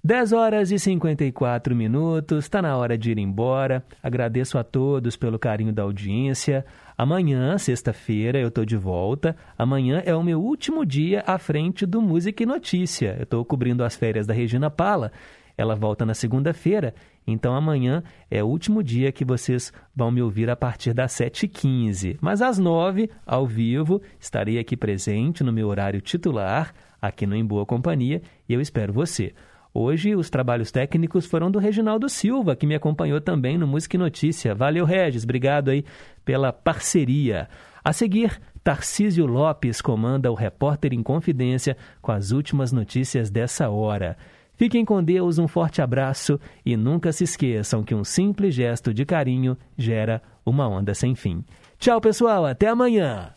[0.04, 3.84] 10 horas e 54 minutos, está na hora de ir embora.
[4.00, 6.64] Agradeço a todos pelo carinho da audiência.
[6.96, 9.34] Amanhã, sexta-feira, eu estou de volta.
[9.58, 13.16] Amanhã é o meu último dia à frente do Música e Notícia.
[13.18, 15.10] Eu estou cobrindo as férias da Regina Pala.
[15.58, 16.94] Ela volta na segunda-feira,
[17.26, 22.18] então amanhã é o último dia que vocês vão me ouvir a partir das 7h15.
[22.20, 26.72] Mas às 9 ao vivo, estarei aqui presente no meu horário titular,
[27.02, 29.34] aqui no Em Boa Companhia, e eu espero você.
[29.74, 33.98] Hoje, os trabalhos técnicos foram do Reginaldo Silva, que me acompanhou também no Música e
[33.98, 34.54] Notícia.
[34.54, 35.24] Valeu, Regis.
[35.24, 35.84] Obrigado aí
[36.24, 37.46] pela parceria.
[37.84, 44.16] A seguir, Tarcísio Lopes comanda o Repórter em Confidência com as últimas notícias dessa hora.
[44.56, 49.04] Fiquem com Deus, um forte abraço e nunca se esqueçam que um simples gesto de
[49.04, 51.44] carinho gera uma onda sem fim.
[51.78, 52.46] Tchau, pessoal.
[52.46, 53.32] Até amanhã.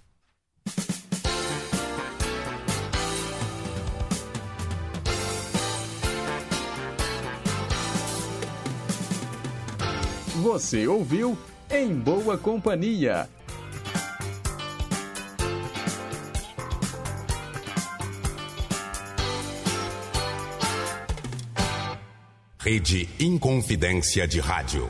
[10.42, 11.38] Você ouviu
[11.70, 13.28] Em Boa Companhia.
[22.70, 24.88] Rede Inconfidência de Rádio.